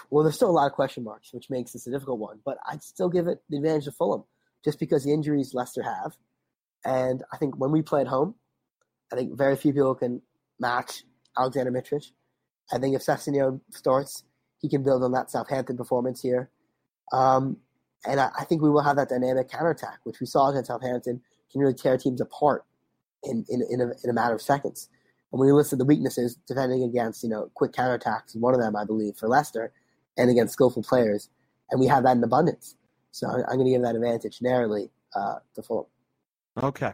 Well, 0.09 0.23
there's 0.23 0.35
still 0.35 0.49
a 0.49 0.51
lot 0.51 0.67
of 0.67 0.73
question 0.73 1.03
marks, 1.03 1.33
which 1.33 1.49
makes 1.49 1.73
this 1.73 1.87
a 1.87 1.91
difficult 1.91 2.19
one. 2.19 2.39
But 2.45 2.57
I'd 2.69 2.83
still 2.83 3.09
give 3.09 3.27
it 3.27 3.41
the 3.49 3.57
advantage 3.57 3.85
to 3.85 3.91
Fulham, 3.91 4.23
just 4.63 4.79
because 4.79 5.03
the 5.03 5.13
injuries 5.13 5.53
Leicester 5.53 5.83
have, 5.83 6.15
and 6.85 7.23
I 7.33 7.37
think 7.37 7.57
when 7.57 7.71
we 7.71 7.81
play 7.81 8.01
at 8.01 8.07
home, 8.07 8.35
I 9.11 9.15
think 9.15 9.37
very 9.37 9.55
few 9.55 9.73
people 9.73 9.95
can 9.95 10.21
match 10.59 11.03
Alexander 11.37 11.71
Mitrovic. 11.71 12.11
I 12.71 12.77
think 12.77 12.95
if 12.95 13.01
Sessegnon 13.01 13.61
starts, 13.71 14.23
he 14.59 14.69
can 14.69 14.83
build 14.83 15.03
on 15.03 15.11
that 15.13 15.31
Southampton 15.31 15.77
performance 15.77 16.21
here. 16.21 16.49
Um, 17.11 17.57
and 18.05 18.19
I, 18.19 18.29
I, 18.37 18.43
think 18.43 18.61
we 18.61 18.69
will 18.69 18.81
have 18.81 18.97
that 18.97 19.09
dynamic 19.09 19.49
counterattack, 19.49 19.99
which 20.03 20.19
we 20.19 20.25
saw 20.25 20.49
against 20.49 20.67
Southampton, 20.67 21.21
can 21.51 21.61
really 21.61 21.73
tear 21.73 21.97
teams 21.97 22.19
apart 22.19 22.65
in, 23.23 23.45
in, 23.49 23.63
in, 23.69 23.81
a, 23.81 23.85
in 24.03 24.09
a 24.09 24.13
matter 24.13 24.35
of 24.35 24.41
seconds. 24.41 24.89
And 25.31 25.39
when 25.39 25.47
you 25.47 25.55
list 25.55 25.77
the 25.77 25.85
weaknesses, 25.85 26.37
defending 26.47 26.83
against, 26.83 27.23
you 27.23 27.29
know, 27.29 27.49
quick 27.53 27.71
counterattacks 27.71 28.35
one 28.35 28.53
of 28.53 28.59
them, 28.59 28.75
I 28.75 28.85
believe, 28.85 29.15
for 29.15 29.27
Leicester, 29.27 29.71
and 30.17 30.29
against 30.29 30.53
skillful 30.53 30.83
players. 30.83 31.29
And 31.69 31.79
we 31.79 31.87
have 31.87 32.03
that 32.03 32.17
in 32.17 32.23
abundance. 32.23 32.75
So 33.11 33.27
I'm, 33.27 33.41
I'm 33.47 33.55
going 33.55 33.65
to 33.65 33.71
give 33.71 33.81
that 33.81 33.95
advantage 33.95 34.41
narrowly 34.41 34.89
uh, 35.15 35.35
to 35.55 35.61
Fulham. 35.61 35.85
Okay. 36.61 36.93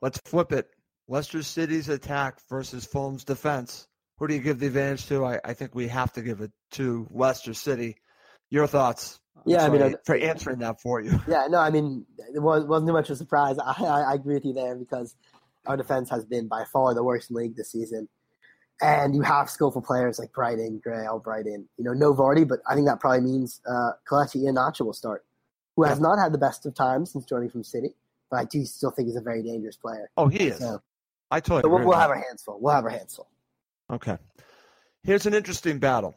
Let's 0.00 0.18
flip 0.24 0.52
it. 0.52 0.70
Leicester 1.08 1.42
City's 1.42 1.88
attack 1.88 2.38
versus 2.48 2.84
Fulham's 2.84 3.24
defense. 3.24 3.88
Who 4.18 4.28
do 4.28 4.34
you 4.34 4.40
give 4.40 4.60
the 4.60 4.66
advantage 4.66 5.06
to? 5.06 5.24
I, 5.24 5.40
I 5.44 5.54
think 5.54 5.74
we 5.74 5.88
have 5.88 6.12
to 6.12 6.22
give 6.22 6.40
it 6.40 6.52
to 6.72 7.06
Leicester 7.10 7.54
City. 7.54 7.96
Your 8.50 8.66
thoughts? 8.66 9.18
Yeah, 9.44 9.64
I 9.64 9.70
mean, 9.70 9.96
for 10.04 10.14
answering 10.14 10.58
that 10.60 10.80
for 10.80 11.00
you. 11.00 11.18
Yeah, 11.26 11.46
no, 11.48 11.58
I 11.58 11.70
mean, 11.70 12.06
it 12.34 12.38
was, 12.38 12.64
wasn't 12.64 12.88
too 12.88 12.92
much 12.92 13.08
of 13.10 13.14
a 13.14 13.16
surprise. 13.16 13.56
I, 13.58 13.74
I, 13.84 14.00
I 14.12 14.14
agree 14.14 14.34
with 14.34 14.44
you 14.44 14.52
there 14.52 14.76
because 14.76 15.16
our 15.66 15.76
defense 15.76 16.10
has 16.10 16.24
been 16.24 16.48
by 16.48 16.64
far 16.72 16.94
the 16.94 17.02
worst 17.02 17.30
in 17.30 17.34
the 17.34 17.42
league 17.42 17.56
this 17.56 17.72
season. 17.72 18.08
And 18.80 19.14
you 19.14 19.22
have 19.22 19.48
skillful 19.48 19.82
players 19.82 20.18
like 20.18 20.32
Brighton, 20.32 20.80
Gray, 20.82 21.04
Albrighton. 21.04 21.66
You 21.76 21.84
know, 21.84 21.92
no 21.92 22.14
Vardy, 22.14 22.46
but 22.46 22.60
I 22.68 22.74
think 22.74 22.86
that 22.86 23.00
probably 23.00 23.20
means 23.20 23.60
uh, 23.66 23.92
Kelechi 24.08 24.44
Iheanacho 24.44 24.82
will 24.82 24.92
start, 24.92 25.24
who 25.76 25.84
has 25.84 25.98
not 25.98 26.18
had 26.18 26.32
the 26.32 26.38
best 26.38 26.66
of 26.66 26.74
times 26.74 27.12
since 27.12 27.24
joining 27.24 27.48
from 27.48 27.64
City 27.64 27.94
but 28.32 28.38
I 28.38 28.44
do 28.46 28.64
still 28.64 28.90
think 28.90 29.08
he's 29.08 29.16
a 29.16 29.20
very 29.20 29.42
dangerous 29.42 29.76
player. 29.76 30.10
Oh, 30.16 30.26
he 30.26 30.48
is. 30.48 30.58
So, 30.58 30.82
I 31.30 31.40
totally. 31.40 31.62
So 31.62 31.68
we'll, 31.68 31.86
we'll 31.86 31.98
have 31.98 32.08
our 32.08 32.16
hands 32.16 32.42
full. 32.42 32.58
We'll 32.58 32.74
have 32.74 32.84
our 32.84 32.90
hands 32.90 33.14
full. 33.14 33.28
Okay. 33.92 34.16
Here's 35.02 35.26
an 35.26 35.34
interesting 35.34 35.78
battle. 35.78 36.16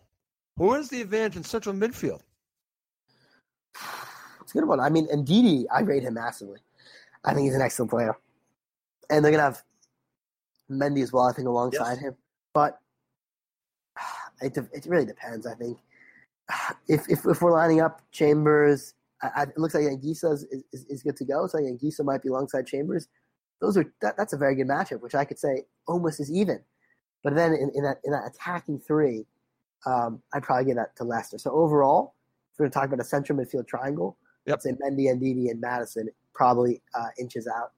Who 0.57 0.73
has 0.73 0.89
the 0.89 1.01
advantage 1.01 1.35
in 1.35 1.43
central 1.43 1.75
midfield? 1.75 2.21
It's 4.41 4.51
a 4.51 4.59
good 4.59 4.67
one. 4.67 4.79
I 4.79 4.89
mean, 4.89 5.07
Ndidi, 5.07 5.65
I 5.73 5.81
rate 5.81 6.03
him 6.03 6.13
massively. 6.13 6.59
I 7.25 7.33
think 7.33 7.45
he's 7.45 7.55
an 7.55 7.61
excellent 7.61 7.89
player, 7.89 8.15
and 9.09 9.25
they're 9.25 9.31
gonna 9.31 9.43
have 9.43 9.63
Mendy 10.69 11.01
as 11.01 11.11
well. 11.11 11.23
I 11.23 11.33
think 11.33 11.47
alongside 11.47 11.93
yes. 11.93 12.01
him, 12.01 12.15
but 12.53 12.79
it 14.41 14.55
it 14.71 14.85
really 14.85 15.05
depends. 15.05 15.47
I 15.47 15.55
think 15.55 15.79
if 16.87 17.09
if 17.09 17.25
if 17.25 17.41
we're 17.41 17.51
lining 17.51 17.81
up 17.81 18.01
Chambers, 18.11 18.93
I, 19.21 19.43
it 19.43 19.57
looks 19.57 19.73
like 19.73 19.85
Anguissa 19.85 20.33
is, 20.33 20.45
is, 20.71 20.85
is, 20.85 21.03
good 21.03 21.17
to 21.17 21.25
go. 21.25 21.47
So 21.47 21.57
Anguissa 21.57 22.05
might 22.05 22.21
be 22.21 22.29
alongside 22.29 22.67
Chambers. 22.67 23.07
Those 23.59 23.77
are 23.77 23.91
that, 24.01 24.15
that's 24.17 24.33
a 24.33 24.37
very 24.37 24.55
good 24.55 24.67
matchup, 24.67 25.01
which 25.01 25.15
I 25.15 25.25
could 25.25 25.39
say 25.39 25.63
almost 25.87 26.19
is 26.19 26.31
even. 26.31 26.59
But 27.25 27.33
then 27.33 27.53
in, 27.53 27.71
in 27.73 27.83
that 27.83 27.97
in 28.03 28.11
that 28.11 28.27
attacking 28.27 28.79
three, 28.79 29.25
um, 29.87 30.21
I'd 30.31 30.43
probably 30.43 30.65
give 30.65 30.75
that 30.75 30.95
to 30.97 31.03
Leicester. 31.03 31.39
So 31.39 31.49
overall, 31.49 32.13
if 32.53 32.59
we're 32.59 32.65
going 32.65 32.71
to 32.71 32.75
talk 32.75 32.85
about 32.85 32.99
a 32.99 33.03
central 33.03 33.37
midfield 33.39 33.67
triangle, 33.67 34.15
yep. 34.45 34.57
I'd 34.57 34.61
say 34.61 34.71
Mendy, 34.73 35.07
Ndidi, 35.07 35.49
and 35.49 35.59
Maddison 35.59 36.07
probably 36.35 36.83
uh, 36.93 37.07
inches 37.19 37.47
out 37.47 37.71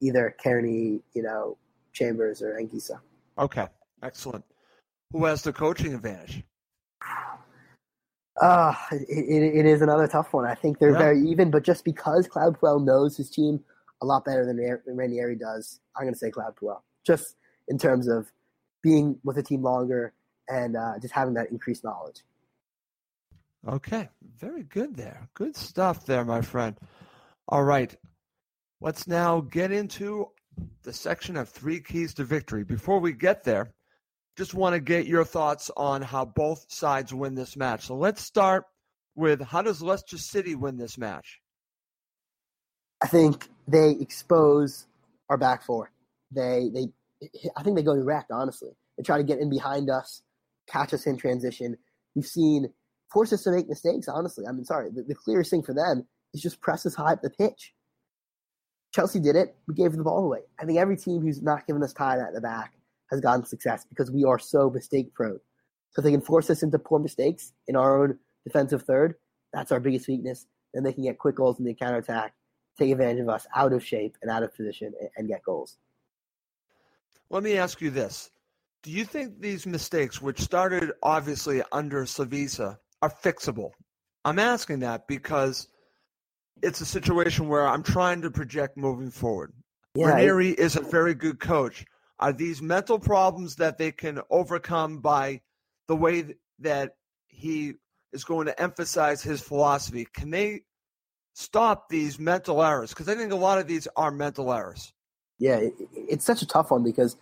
either 0.00 0.34
Cairney, 0.42 1.02
you 1.12 1.22
know, 1.22 1.58
Chambers 1.92 2.40
or 2.40 2.58
Anguissa. 2.58 2.98
Okay, 3.38 3.66
excellent. 4.02 4.44
Who 5.12 5.26
has 5.26 5.42
the 5.42 5.52
coaching 5.52 5.92
advantage? 5.94 6.42
Uh, 8.40 8.74
it, 8.92 9.06
it, 9.10 9.56
it 9.58 9.66
is 9.66 9.82
another 9.82 10.08
tough 10.08 10.32
one. 10.32 10.46
I 10.46 10.54
think 10.54 10.78
they're 10.78 10.92
yeah. 10.92 10.98
very 10.98 11.20
even, 11.28 11.50
but 11.50 11.64
just 11.64 11.84
because 11.84 12.26
Claude 12.26 12.58
Puel 12.58 12.82
knows 12.82 13.14
his 13.14 13.28
team 13.28 13.60
a 14.00 14.06
lot 14.06 14.24
better 14.24 14.46
than 14.46 14.58
Ranieri 14.86 15.36
does, 15.36 15.80
I'm 15.94 16.04
going 16.04 16.14
to 16.14 16.18
say 16.18 16.30
Claude 16.30 16.56
Puel. 16.56 16.80
Just 17.06 17.36
in 17.68 17.76
terms 17.78 18.08
of 18.08 18.30
being 18.86 19.18
with 19.24 19.34
the 19.34 19.42
team 19.42 19.62
longer 19.62 20.12
and 20.48 20.76
uh, 20.76 20.92
just 21.02 21.12
having 21.12 21.34
that 21.34 21.50
increased 21.50 21.82
knowledge. 21.82 22.22
Okay, 23.66 24.08
very 24.38 24.62
good 24.62 24.94
there. 24.94 25.28
Good 25.34 25.56
stuff 25.56 26.06
there, 26.06 26.24
my 26.24 26.40
friend. 26.40 26.78
All 27.48 27.64
right, 27.64 27.92
let's 28.80 29.08
now 29.08 29.40
get 29.40 29.72
into 29.72 30.28
the 30.84 30.92
section 30.92 31.36
of 31.36 31.48
three 31.48 31.80
keys 31.80 32.14
to 32.14 32.24
victory. 32.24 32.62
Before 32.62 33.00
we 33.00 33.12
get 33.12 33.42
there, 33.42 33.72
just 34.36 34.54
want 34.54 34.74
to 34.74 34.80
get 34.80 35.06
your 35.06 35.24
thoughts 35.24 35.68
on 35.76 36.00
how 36.00 36.24
both 36.24 36.66
sides 36.68 37.12
win 37.12 37.34
this 37.34 37.56
match. 37.56 37.86
So 37.86 37.96
let's 37.96 38.22
start 38.22 38.66
with 39.16 39.40
how 39.40 39.62
does 39.62 39.82
Leicester 39.82 40.18
City 40.18 40.54
win 40.54 40.76
this 40.76 40.96
match? 40.96 41.40
I 43.02 43.08
think 43.08 43.48
they 43.66 43.96
expose 44.00 44.86
our 45.28 45.36
back 45.36 45.64
four. 45.64 45.90
They 46.30 46.70
they 46.72 46.86
I 47.56 47.62
think 47.62 47.76
they 47.76 47.82
go 47.82 47.96
direct, 47.96 48.30
honestly. 48.30 48.70
They 48.96 49.02
try 49.02 49.18
to 49.18 49.24
get 49.24 49.38
in 49.38 49.50
behind 49.50 49.90
us 49.90 50.22
catch 50.66 50.92
us 50.92 51.06
in 51.06 51.16
transition. 51.16 51.76
We've 52.14 52.26
seen 52.26 52.68
force 53.12 53.32
us 53.32 53.42
to 53.44 53.52
make 53.52 53.68
mistakes, 53.68 54.08
honestly. 54.08 54.46
I 54.46 54.52
mean, 54.52 54.64
sorry, 54.64 54.90
the, 54.90 55.02
the 55.02 55.14
clearest 55.14 55.50
thing 55.50 55.62
for 55.62 55.74
them 55.74 56.06
is 56.34 56.42
just 56.42 56.60
press 56.60 56.84
us 56.86 56.94
high 56.94 57.12
up 57.12 57.22
the 57.22 57.30
pitch. 57.30 57.72
Chelsea 58.94 59.20
did 59.20 59.36
it. 59.36 59.54
We 59.68 59.74
gave 59.74 59.92
the 59.92 60.02
ball 60.02 60.24
away. 60.24 60.40
I 60.58 60.64
think 60.64 60.78
every 60.78 60.96
team 60.96 61.22
who's 61.22 61.42
not 61.42 61.66
given 61.66 61.82
us 61.82 61.92
time 61.92 62.20
at 62.20 62.32
the 62.34 62.40
back 62.40 62.72
has 63.10 63.20
gotten 63.20 63.44
success 63.44 63.84
because 63.88 64.10
we 64.10 64.24
are 64.24 64.38
so 64.38 64.70
mistake 64.70 65.14
prone. 65.14 65.40
So 65.90 66.00
if 66.00 66.04
they 66.04 66.10
can 66.10 66.20
force 66.20 66.50
us 66.50 66.62
into 66.62 66.78
poor 66.78 66.98
mistakes 66.98 67.52
in 67.68 67.76
our 67.76 68.02
own 68.02 68.18
defensive 68.44 68.82
third, 68.82 69.14
that's 69.52 69.72
our 69.72 69.80
biggest 69.80 70.08
weakness. 70.08 70.46
Then 70.74 70.82
they 70.82 70.92
can 70.92 71.04
get 71.04 71.18
quick 71.18 71.36
goals 71.36 71.58
in 71.58 71.64
the 71.64 71.74
counterattack, 71.74 72.34
take 72.78 72.90
advantage 72.90 73.20
of 73.20 73.28
us 73.28 73.46
out 73.54 73.72
of 73.72 73.84
shape 73.84 74.16
and 74.22 74.30
out 74.30 74.42
of 74.42 74.54
position, 74.54 74.92
and, 75.00 75.10
and 75.16 75.28
get 75.28 75.42
goals. 75.44 75.78
Let 77.30 77.42
me 77.42 77.56
ask 77.56 77.80
you 77.80 77.90
this. 77.90 78.30
Do 78.82 78.90
you 78.90 79.04
think 79.04 79.40
these 79.40 79.66
mistakes, 79.66 80.22
which 80.22 80.40
started 80.40 80.92
obviously 81.02 81.62
under 81.72 82.04
Slavisa, 82.04 82.78
are 83.02 83.10
fixable? 83.10 83.72
I'm 84.24 84.38
asking 84.38 84.80
that 84.80 85.08
because 85.08 85.68
it's 86.62 86.80
a 86.80 86.86
situation 86.86 87.48
where 87.48 87.66
I'm 87.66 87.82
trying 87.82 88.22
to 88.22 88.30
project 88.30 88.76
moving 88.76 89.10
forward. 89.10 89.52
Yeah, 89.94 90.08
Ranieri 90.08 90.50
is 90.50 90.76
a 90.76 90.82
very 90.82 91.14
good 91.14 91.40
coach. 91.40 91.84
Are 92.18 92.32
these 92.32 92.62
mental 92.62 92.98
problems 92.98 93.56
that 93.56 93.78
they 93.78 93.92
can 93.92 94.20
overcome 94.30 95.00
by 95.00 95.40
the 95.88 95.96
way 95.96 96.34
that 96.60 96.96
he 97.28 97.74
is 98.12 98.24
going 98.24 98.46
to 98.46 98.60
emphasize 98.60 99.22
his 99.22 99.40
philosophy? 99.40 100.06
Can 100.14 100.30
they 100.30 100.62
stop 101.34 101.88
these 101.88 102.18
mental 102.18 102.62
errors? 102.62 102.90
Because 102.90 103.08
I 103.08 103.14
think 103.14 103.32
a 103.32 103.36
lot 103.36 103.58
of 103.58 103.66
these 103.66 103.86
are 103.96 104.10
mental 104.10 104.52
errors. 104.52 104.92
Yeah, 105.38 105.56
it, 105.56 105.74
it's 105.94 106.24
such 106.24 106.42
a 106.42 106.46
tough 106.46 106.70
one 106.70 106.82
because 106.82 107.16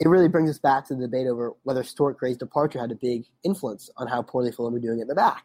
it 0.00 0.08
really 0.08 0.28
brings 0.28 0.50
us 0.50 0.58
back 0.58 0.86
to 0.86 0.94
the 0.94 1.02
debate 1.02 1.26
over 1.26 1.54
whether 1.64 1.82
Stuart 1.82 2.18
Gray's 2.18 2.36
departure 2.36 2.80
had 2.80 2.92
a 2.92 2.94
big 2.94 3.24
influence 3.44 3.90
on 3.96 4.06
how 4.06 4.22
poorly 4.22 4.52
Fulham 4.52 4.72
were 4.72 4.78
doing 4.78 5.00
at 5.00 5.08
the 5.08 5.14
back. 5.14 5.44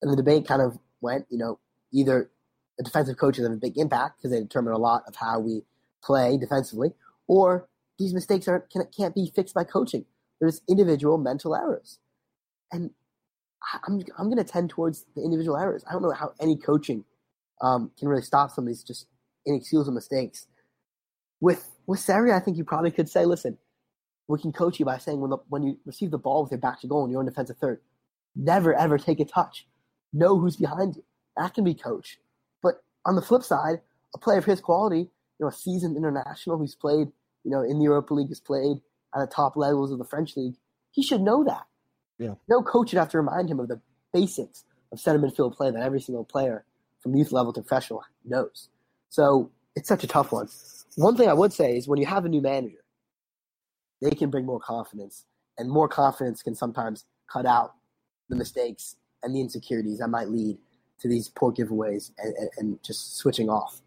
And 0.00 0.10
the 0.10 0.16
debate 0.16 0.46
kind 0.46 0.62
of 0.62 0.78
went, 1.00 1.26
you 1.28 1.38
know, 1.38 1.58
either 1.92 2.30
the 2.78 2.84
defensive 2.84 3.18
coaches 3.18 3.44
have 3.44 3.52
a 3.52 3.56
big 3.56 3.76
impact 3.76 4.18
because 4.18 4.30
they 4.30 4.40
determine 4.40 4.72
a 4.72 4.78
lot 4.78 5.02
of 5.06 5.14
how 5.16 5.38
we 5.38 5.62
play 6.02 6.38
defensively, 6.38 6.92
or 7.26 7.68
these 7.98 8.14
mistakes 8.14 8.48
aren't 8.48 8.70
can, 8.70 8.82
can't 8.96 9.14
be 9.14 9.30
fixed 9.34 9.54
by 9.54 9.64
coaching. 9.64 10.04
There's 10.40 10.62
individual 10.68 11.18
mental 11.18 11.54
errors, 11.54 11.98
and 12.72 12.90
I'm 13.84 14.02
I'm 14.18 14.26
going 14.26 14.44
to 14.44 14.50
tend 14.50 14.70
towards 14.70 15.04
the 15.14 15.22
individual 15.22 15.56
errors. 15.56 15.84
I 15.88 15.92
don't 15.92 16.02
know 16.02 16.12
how 16.12 16.32
any 16.40 16.56
coaching 16.56 17.04
um, 17.60 17.92
can 17.98 18.08
really 18.08 18.22
stop 18.22 18.50
some 18.50 18.64
of 18.64 18.68
these 18.68 18.82
just 18.82 19.06
inexcusable 19.46 19.92
mistakes. 19.92 20.46
With 21.42 21.68
with 21.86 21.98
Seri, 21.98 22.32
I 22.32 22.38
think 22.38 22.56
you 22.56 22.64
probably 22.64 22.92
could 22.92 23.08
say, 23.08 23.26
listen, 23.26 23.58
we 24.28 24.40
can 24.40 24.52
coach 24.52 24.78
you 24.78 24.86
by 24.86 24.98
saying 24.98 25.20
when 25.20 25.30
the, 25.30 25.38
when 25.48 25.64
you 25.64 25.76
receive 25.84 26.12
the 26.12 26.18
ball 26.18 26.42
with 26.42 26.52
your 26.52 26.60
back 26.60 26.80
to 26.80 26.86
goal 26.86 27.02
and 27.02 27.10
you're 27.10 27.20
in 27.20 27.26
defensive 27.26 27.58
third, 27.58 27.80
never 28.36 28.72
ever 28.72 28.96
take 28.96 29.18
a 29.18 29.24
touch. 29.24 29.66
Know 30.12 30.38
who's 30.38 30.56
behind 30.56 30.94
you. 30.94 31.04
That 31.36 31.52
can 31.52 31.64
be 31.64 31.74
coached. 31.74 32.18
But 32.62 32.84
on 33.04 33.16
the 33.16 33.22
flip 33.22 33.42
side, 33.42 33.80
a 34.14 34.18
player 34.18 34.38
of 34.38 34.44
his 34.44 34.60
quality, 34.60 34.98
you 34.98 35.10
know, 35.40 35.48
a 35.48 35.52
seasoned 35.52 35.96
international 35.96 36.58
who's 36.58 36.76
played, 36.76 37.08
you 37.44 37.50
know, 37.50 37.62
in 37.62 37.78
the 37.78 37.84
Europa 37.84 38.14
League, 38.14 38.28
has 38.28 38.38
played 38.38 38.78
at 39.12 39.20
the 39.20 39.26
top 39.26 39.56
levels 39.56 39.90
of 39.90 39.98
the 39.98 40.04
French 40.04 40.36
league, 40.36 40.54
he 40.92 41.02
should 41.02 41.22
know 41.22 41.42
that. 41.42 41.64
Yeah. 42.18 42.34
No 42.48 42.62
coach 42.62 42.90
should 42.90 42.98
have 42.98 43.10
to 43.10 43.18
remind 43.18 43.50
him 43.50 43.58
of 43.58 43.66
the 43.66 43.80
basics 44.12 44.64
of 44.92 45.00
center 45.00 45.18
midfield 45.18 45.56
play 45.56 45.70
that 45.70 45.82
every 45.82 46.00
single 46.00 46.24
player 46.24 46.64
from 47.00 47.16
youth 47.16 47.32
level 47.32 47.52
to 47.52 47.62
professional 47.62 48.04
knows. 48.24 48.68
So 49.08 49.50
it's 49.74 49.88
such 49.88 50.04
a 50.04 50.06
tough 50.06 50.32
one. 50.32 50.48
One 50.96 51.16
thing 51.16 51.28
I 51.28 51.32
would 51.32 51.52
say 51.52 51.76
is 51.76 51.88
when 51.88 51.98
you 51.98 52.06
have 52.06 52.24
a 52.24 52.28
new 52.28 52.42
manager, 52.42 52.84
they 54.00 54.10
can 54.10 54.30
bring 54.30 54.44
more 54.44 54.60
confidence, 54.60 55.24
and 55.58 55.70
more 55.70 55.88
confidence 55.88 56.42
can 56.42 56.54
sometimes 56.54 57.04
cut 57.32 57.46
out 57.46 57.74
the 58.28 58.36
mistakes 58.36 58.96
and 59.22 59.34
the 59.34 59.40
insecurities 59.40 59.98
that 59.98 60.08
might 60.08 60.28
lead 60.28 60.58
to 61.00 61.08
these 61.08 61.28
poor 61.28 61.52
giveaways 61.52 62.10
and, 62.18 62.34
and, 62.36 62.50
and 62.58 62.82
just 62.82 63.16
switching 63.16 63.48
off. 63.48 63.80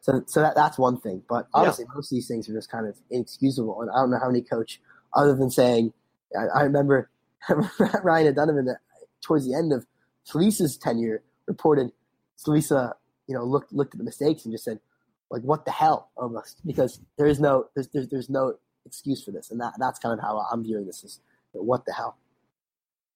So, 0.00 0.22
so 0.26 0.40
that, 0.42 0.54
that's 0.54 0.78
one 0.78 1.00
thing. 1.00 1.22
But 1.28 1.48
honestly, 1.54 1.86
yeah. 1.88 1.94
most 1.94 2.12
of 2.12 2.16
these 2.16 2.28
things 2.28 2.48
are 2.48 2.52
just 2.52 2.70
kind 2.70 2.86
of 2.86 2.96
inexcusable. 3.10 3.80
And 3.80 3.90
I 3.90 3.96
don't 3.96 4.10
know 4.10 4.18
how 4.22 4.28
any 4.28 4.42
coach, 4.42 4.80
other 5.14 5.34
than 5.34 5.50
saying, 5.50 5.92
I, 6.38 6.60
I 6.60 6.62
remember 6.64 7.10
Ryan 8.02 8.28
O'Donovan 8.28 8.68
uh, 8.68 8.74
towards 9.22 9.46
the 9.46 9.54
end 9.54 9.72
of 9.72 9.86
Slavisa's 10.28 10.76
tenure 10.76 11.22
reported 11.46 11.92
Salisa, 12.38 12.92
you 13.26 13.34
know, 13.34 13.44
looked 13.44 13.72
looked 13.72 13.94
at 13.94 13.98
the 13.98 14.04
mistakes 14.04 14.44
and 14.44 14.52
just 14.52 14.64
said, 14.64 14.80
like, 15.30 15.42
what 15.42 15.64
the 15.64 15.70
hell, 15.70 16.10
almost, 16.16 16.60
because 16.66 17.00
there 17.16 17.26
is 17.26 17.40
no 17.40 17.66
there's 17.74 17.88
there's, 17.88 18.08
there's 18.08 18.30
no 18.30 18.54
excuse 18.86 19.24
for 19.24 19.30
this, 19.30 19.50
and 19.50 19.60
that 19.60 19.74
that's 19.78 19.98
kind 19.98 20.18
of 20.18 20.24
how 20.24 20.46
I'm 20.50 20.62
viewing 20.62 20.86
this. 20.86 21.04
Is 21.04 21.20
what 21.52 21.84
the 21.86 21.92
hell? 21.92 22.16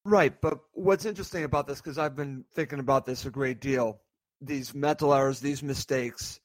Right, 0.05 0.40
but 0.40 0.61
what's 0.73 1.05
interesting 1.05 1.44
about 1.44 1.66
this 1.66 1.81
because 1.81 1.99
I've 1.99 2.16
been 2.16 2.44
thinking 2.55 2.79
about 2.79 3.05
this 3.05 3.27
a 3.27 3.31
great 3.31 3.61
deal. 3.61 4.01
These 4.40 4.75
mental 4.75 5.12
errors, 5.12 5.40
these 5.40 5.62
mistakes 5.62 6.40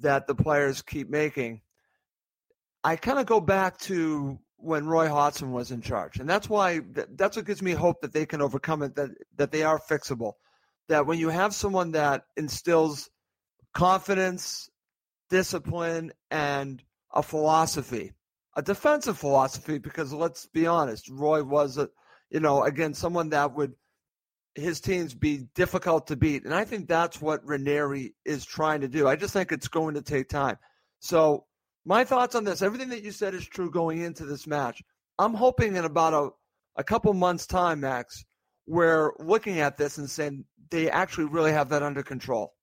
that 0.00 0.26
the 0.26 0.34
players 0.34 0.82
keep 0.82 1.10
making. 1.10 1.62
I 2.84 2.96
kind 2.96 3.18
of 3.18 3.26
go 3.26 3.40
back 3.40 3.78
to 3.80 4.38
when 4.56 4.86
Roy 4.86 5.08
Hodgson 5.08 5.52
was 5.52 5.70
in 5.70 5.80
charge, 5.80 6.18
and 6.18 6.28
that's 6.28 6.48
why 6.48 6.80
that's 7.16 7.36
what 7.36 7.46
gives 7.46 7.62
me 7.62 7.72
hope 7.72 8.00
that 8.02 8.12
they 8.12 8.26
can 8.26 8.40
overcome 8.40 8.82
it. 8.82 8.94
That 8.94 9.10
that 9.36 9.52
they 9.52 9.62
are 9.62 9.80
fixable. 9.80 10.34
That 10.88 11.06
when 11.06 11.18
you 11.18 11.28
have 11.28 11.54
someone 11.54 11.92
that 11.92 12.24
instills 12.36 13.10
confidence, 13.74 14.69
discipline, 15.30 16.12
and 16.30 16.82
a 17.14 17.22
philosophy, 17.22 18.12
a 18.56 18.62
defensive 18.62 19.18
philosophy 19.18 19.78
because 19.78 20.12
let's 20.12 20.46
be 20.46 20.66
honest, 20.66 21.08
Roy 21.08 21.42
was 21.42 21.78
a 21.78 21.88
you 22.30 22.40
know 22.40 22.64
again 22.64 22.94
someone 22.94 23.30
that 23.30 23.54
would 23.54 23.74
his 24.56 24.80
teams 24.80 25.14
be 25.14 25.46
difficult 25.54 26.08
to 26.08 26.16
beat, 26.16 26.44
and 26.44 26.54
I 26.54 26.64
think 26.64 26.88
that's 26.88 27.20
what 27.20 27.46
Ranieri 27.46 28.14
is 28.24 28.44
trying 28.44 28.80
to 28.82 28.88
do. 28.88 29.08
I 29.08 29.16
just 29.16 29.32
think 29.32 29.52
it's 29.52 29.68
going 29.68 29.94
to 29.94 30.02
take 30.02 30.28
time. 30.28 30.58
So 30.98 31.46
my 31.84 32.04
thoughts 32.04 32.34
on 32.34 32.44
this, 32.44 32.60
everything 32.62 32.90
that 32.90 33.02
you 33.02 33.12
said 33.12 33.32
is 33.34 33.46
true 33.46 33.70
going 33.70 34.02
into 34.02 34.26
this 34.26 34.46
match. 34.46 34.82
I'm 35.18 35.34
hoping 35.34 35.76
in 35.76 35.84
about 35.84 36.14
a 36.14 36.30
a 36.76 36.84
couple 36.84 37.12
months 37.12 37.46
time, 37.46 37.80
Max, 37.80 38.24
we're 38.66 39.12
looking 39.18 39.60
at 39.60 39.76
this 39.76 39.98
and 39.98 40.08
saying 40.08 40.44
they 40.70 40.90
actually 40.90 41.24
really 41.24 41.52
have 41.52 41.68
that 41.70 41.82
under 41.82 42.02
control. 42.02 42.54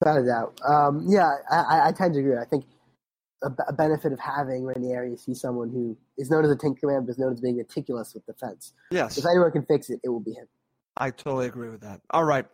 Without 0.00 0.18
a 0.18 0.26
doubt. 0.26 0.60
Um, 0.66 1.06
yeah, 1.08 1.30
I, 1.50 1.88
I, 1.88 1.92
tend 1.92 2.14
to 2.14 2.20
agree. 2.20 2.36
I 2.36 2.44
think 2.44 2.66
a, 3.42 3.50
a, 3.68 3.72
benefit 3.72 4.12
of 4.12 4.20
having 4.20 4.64
Ranieri 4.64 5.14
is 5.14 5.24
he's 5.24 5.40
someone 5.40 5.70
who 5.70 5.96
is 6.18 6.30
known 6.30 6.44
as 6.44 6.50
a 6.50 6.56
tinkerman, 6.56 7.06
but 7.06 7.12
is 7.12 7.18
known 7.18 7.32
as 7.32 7.40
being 7.40 7.56
meticulous 7.56 8.12
with 8.12 8.26
defense. 8.26 8.74
Yes. 8.90 9.16
If 9.16 9.24
anyone 9.24 9.52
can 9.52 9.64
fix 9.64 9.88
it, 9.88 10.00
it 10.04 10.10
will 10.10 10.20
be 10.20 10.32
him. 10.32 10.46
I 10.98 11.10
totally 11.10 11.46
agree 11.46 11.70
with 11.70 11.80
that. 11.80 12.00
All 12.10 12.24
right. 12.24 12.46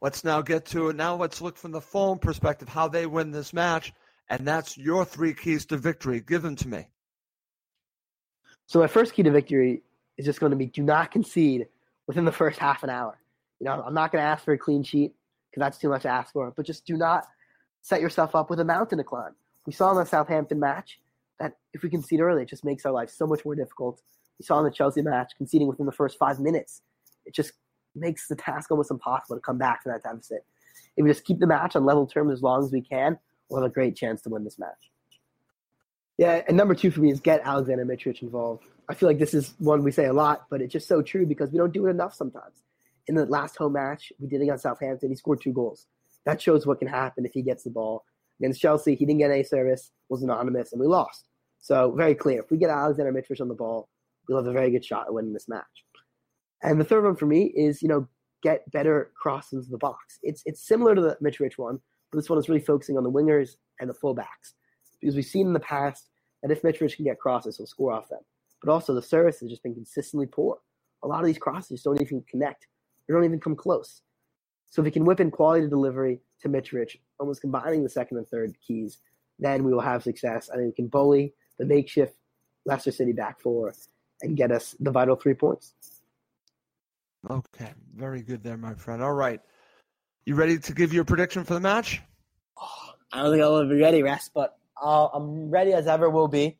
Let's 0.00 0.24
now 0.24 0.40
get 0.40 0.64
to 0.66 0.88
it. 0.88 0.96
Now 0.96 1.14
let's 1.14 1.40
look 1.40 1.56
from 1.56 1.72
the 1.72 1.80
Fulham 1.80 2.18
perspective 2.18 2.68
how 2.68 2.88
they 2.88 3.06
win 3.06 3.30
this 3.30 3.52
match. 3.52 3.92
And 4.28 4.46
that's 4.46 4.78
your 4.78 5.04
three 5.04 5.34
keys 5.34 5.66
to 5.66 5.76
victory. 5.76 6.20
Give 6.20 6.42
them 6.42 6.56
to 6.56 6.68
me. 6.68 6.86
So 8.66 8.78
my 8.78 8.86
first 8.86 9.14
key 9.14 9.22
to 9.24 9.30
victory 9.30 9.82
is 10.16 10.24
just 10.24 10.40
going 10.40 10.50
to 10.50 10.56
be 10.56 10.66
do 10.66 10.82
not 10.82 11.10
concede 11.10 11.66
within 12.06 12.24
the 12.24 12.32
first 12.32 12.58
half 12.58 12.82
an 12.82 12.90
hour. 12.90 13.18
You 13.58 13.66
know, 13.66 13.82
I'm 13.84 13.94
not 13.94 14.12
going 14.12 14.22
to 14.22 14.28
ask 14.28 14.44
for 14.44 14.52
a 14.52 14.58
clean 14.58 14.82
sheet 14.82 15.12
because 15.50 15.60
that's 15.60 15.78
too 15.78 15.88
much 15.88 16.02
to 16.02 16.08
ask 16.08 16.32
for, 16.32 16.52
but 16.56 16.66
just 16.66 16.86
do 16.86 16.96
not 16.96 17.24
set 17.82 18.00
yourself 18.00 18.34
up 18.34 18.50
with 18.50 18.60
a 18.60 18.64
mountain 18.64 18.98
to 18.98 19.04
climb. 19.04 19.34
We 19.66 19.72
saw 19.72 19.90
in 19.90 19.96
the 19.96 20.04
Southampton 20.04 20.60
match 20.60 21.00
that 21.38 21.56
if 21.72 21.82
we 21.82 21.90
concede 21.90 22.20
early, 22.20 22.42
it 22.42 22.48
just 22.48 22.64
makes 22.64 22.84
our 22.86 22.92
life 22.92 23.10
so 23.10 23.26
much 23.26 23.44
more 23.44 23.54
difficult. 23.54 24.00
We 24.38 24.44
saw 24.44 24.58
in 24.58 24.64
the 24.64 24.70
Chelsea 24.70 25.02
match 25.02 25.32
conceding 25.36 25.68
within 25.68 25.86
the 25.86 25.92
first 25.92 26.18
five 26.18 26.38
minutes. 26.38 26.82
It 27.26 27.34
just 27.34 27.52
makes 27.94 28.28
the 28.28 28.36
task 28.36 28.70
almost 28.70 28.90
impossible 28.90 29.36
to 29.36 29.40
come 29.40 29.58
back 29.58 29.82
from 29.82 29.92
that 29.92 30.02
deficit. 30.02 30.44
If 30.96 31.04
we 31.04 31.10
just 31.10 31.24
keep 31.24 31.38
the 31.40 31.46
match 31.46 31.76
on 31.76 31.84
level 31.84 32.06
terms 32.06 32.32
as 32.32 32.42
long 32.42 32.64
as 32.64 32.72
we 32.72 32.80
can, 32.80 33.18
we'll 33.48 33.62
have 33.62 33.70
a 33.70 33.74
great 33.74 33.96
chance 33.96 34.22
to 34.22 34.28
win 34.28 34.44
this 34.44 34.58
match. 34.58 34.90
Yeah, 36.18 36.42
and 36.46 36.56
number 36.56 36.74
two 36.74 36.90
for 36.90 37.00
me 37.00 37.10
is 37.10 37.20
get 37.20 37.40
Alexander 37.44 37.84
Mitrovic 37.84 38.22
involved. 38.22 38.64
I 38.88 38.94
feel 38.94 39.08
like 39.08 39.18
this 39.18 39.34
is 39.34 39.54
one 39.58 39.82
we 39.82 39.92
say 39.92 40.06
a 40.06 40.12
lot, 40.12 40.46
but 40.50 40.60
it's 40.60 40.72
just 40.72 40.86
so 40.88 41.00
true 41.00 41.24
because 41.24 41.50
we 41.50 41.58
don't 41.58 41.72
do 41.72 41.86
it 41.86 41.90
enough 41.90 42.14
sometimes. 42.14 42.62
In 43.10 43.16
the 43.16 43.26
last 43.26 43.56
home 43.56 43.72
match 43.72 44.12
we 44.20 44.28
did 44.28 44.40
against 44.40 44.62
Southampton, 44.62 45.10
he 45.10 45.16
scored 45.16 45.40
two 45.42 45.52
goals. 45.52 45.86
That 46.26 46.40
shows 46.40 46.66
what 46.66 46.78
can 46.78 46.86
happen 46.86 47.26
if 47.26 47.32
he 47.32 47.42
gets 47.42 47.64
the 47.64 47.70
ball 47.70 48.04
Against 48.40 48.60
Chelsea, 48.62 48.94
he 48.94 49.04
didn't 49.04 49.18
get 49.18 49.30
any 49.30 49.42
service, 49.42 49.92
was 50.08 50.22
anonymous, 50.22 50.72
and 50.72 50.80
we 50.80 50.86
lost. 50.86 51.28
So 51.58 51.92
very 51.94 52.14
clear. 52.14 52.40
If 52.40 52.50
we 52.50 52.56
get 52.56 52.70
Alexander 52.70 53.12
Mitrovic 53.12 53.40
on 53.40 53.48
the 53.48 53.54
ball, 53.54 53.90
we'll 54.26 54.38
have 54.38 54.46
a 54.46 54.52
very 54.52 54.70
good 54.70 54.84
shot 54.84 55.06
at 55.06 55.12
winning 55.12 55.34
this 55.34 55.46
match. 55.46 55.84
And 56.62 56.80
the 56.80 56.84
third 56.84 57.04
one 57.04 57.16
for 57.16 57.26
me 57.26 57.52
is, 57.54 57.82
you 57.82 57.88
know, 57.88 58.08
get 58.42 58.70
better 58.70 59.10
crosses 59.20 59.52
into 59.52 59.70
the 59.70 59.78
box. 59.78 60.18
It's 60.22 60.42
it's 60.46 60.66
similar 60.66 60.94
to 60.94 61.02
the 61.02 61.18
Mitrovic 61.22 61.58
one, 61.58 61.80
but 62.10 62.18
this 62.18 62.30
one 62.30 62.38
is 62.38 62.48
really 62.48 62.62
focusing 62.62 62.96
on 62.96 63.04
the 63.04 63.10
wingers 63.10 63.56
and 63.78 63.90
the 63.90 63.94
fullbacks. 63.94 64.54
Because 64.98 65.14
we've 65.14 65.24
seen 65.26 65.48
in 65.48 65.52
the 65.52 65.60
past 65.60 66.08
that 66.42 66.50
if 66.50 66.62
Mitrovic 66.62 66.96
can 66.96 67.04
get 67.04 67.18
crosses, 67.18 67.58
he'll 67.58 67.66
score 67.66 67.92
off 67.92 68.08
them. 68.08 68.20
But 68.62 68.72
also 68.72 68.94
the 68.94 69.02
service 69.02 69.40
has 69.40 69.50
just 69.50 69.62
been 69.62 69.74
consistently 69.74 70.26
poor. 70.26 70.58
A 71.02 71.06
lot 71.06 71.20
of 71.20 71.26
these 71.26 71.38
crosses 71.38 71.82
don't 71.82 72.00
even 72.00 72.24
connect. 72.30 72.66
They 73.10 73.14
don't 73.14 73.24
even 73.24 73.40
come 73.40 73.56
close. 73.56 74.02
So 74.70 74.82
if 74.82 74.84
we 74.84 74.92
can 74.92 75.04
whip 75.04 75.18
in 75.18 75.32
quality 75.32 75.66
delivery 75.66 76.20
to 76.42 76.48
Mitrovic, 76.48 77.00
almost 77.18 77.40
combining 77.40 77.82
the 77.82 77.88
second 77.88 78.18
and 78.18 78.28
third 78.28 78.54
keys, 78.64 78.98
then 79.40 79.64
we 79.64 79.72
will 79.72 79.80
have 79.80 80.04
success. 80.04 80.48
I 80.48 80.54
think 80.54 80.66
we 80.66 80.72
can 80.74 80.86
bully 80.86 81.34
the 81.58 81.64
makeshift 81.64 82.14
Leicester 82.66 82.92
City 82.92 83.10
back 83.10 83.40
four 83.40 83.74
and 84.22 84.36
get 84.36 84.52
us 84.52 84.76
the 84.78 84.92
vital 84.92 85.16
three 85.16 85.34
points. 85.34 85.74
Okay, 87.28 87.72
very 87.96 88.22
good 88.22 88.44
there, 88.44 88.56
my 88.56 88.74
friend. 88.74 89.02
All 89.02 89.12
right, 89.12 89.40
you 90.24 90.36
ready 90.36 90.56
to 90.56 90.72
give 90.72 90.92
your 90.92 91.04
prediction 91.04 91.42
for 91.42 91.54
the 91.54 91.60
match? 91.60 92.00
I 93.12 93.22
don't 93.22 93.32
think 93.32 93.42
I'll 93.42 93.56
ever 93.56 93.68
be 93.68 93.80
ready, 93.80 94.04
Russ, 94.04 94.30
but 94.32 94.56
i 94.80 95.08
am 95.14 95.50
ready 95.50 95.72
as 95.72 95.88
ever 95.88 96.08
will 96.10 96.28
be. 96.28 96.58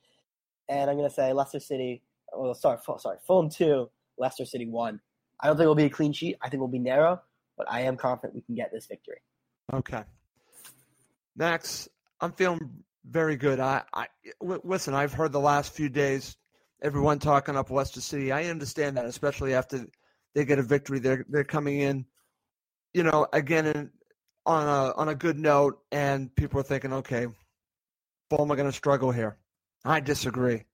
And 0.69 0.91
I'm 0.91 0.97
going 0.97 1.09
to 1.09 1.15
say 1.15 1.33
Leicester 1.33 1.61
City, 1.61 2.03
well, 2.37 2.55
sorry, 2.55 2.79
sorry, 2.99 3.19
Fulham 3.25 3.49
2, 3.49 3.89
Leicester 4.19 4.45
City 4.45 4.67
1. 4.67 5.01
I 5.43 5.47
don't 5.47 5.57
think 5.57 5.63
it'll 5.63 5.75
be 5.75 5.85
a 5.85 5.91
clean 5.91 6.13
sheet. 6.13 6.37
I 6.41 6.47
think 6.47 6.55
it'll 6.55 6.69
be 6.69 6.79
narrow, 6.79 7.21
but 7.57 7.71
I 7.71 7.83
am 7.83 7.97
confident 7.97 8.35
we 8.35 8.43
can 8.43 8.55
get 8.55 8.71
this 8.73 8.87
victory. 8.87 9.21
Okay. 9.73 10.03
Max, 11.37 11.89
I'm 12.21 12.33
feeling 12.33 12.71
very 13.09 13.37
good. 13.37 13.61
I, 13.61 13.83
I 13.95 14.07
w- 14.41 14.61
listen. 14.65 14.95
I've 14.95 15.13
heard 15.13 15.33
the 15.33 15.41
last 15.41 15.73
few 15.73 15.89
days 15.89 16.37
everyone 16.83 17.19
talking 17.19 17.57
up 17.57 17.71
Leicester 17.71 18.01
City. 18.01 18.33
I 18.33 18.47
understand 18.47 18.97
that, 18.97 19.07
especially 19.07 19.55
after 19.55 19.87
they 20.35 20.45
get 20.45 20.59
a 20.59 20.63
victory. 20.63 20.99
They're 20.99 21.25
they're 21.29 21.45
coming 21.45 21.81
in, 21.81 22.05
you 22.93 23.05
know, 23.05 23.27
again 23.33 23.67
in, 23.67 23.91
on 24.45 24.67
a 24.69 24.93
on 24.97 25.09
a 25.09 25.15
good 25.15 25.39
note, 25.39 25.81
and 25.91 26.35
people 26.35 26.61
are 26.61 26.65
thinking, 26.65 26.93
okay, 26.93 27.29
Fulham 28.29 28.53
are 28.53 28.57
going 28.57 28.71
to 28.71 28.77
struggle 28.77 29.13
here. 29.13 29.39
I 29.85 30.01
disagree. 30.01 30.65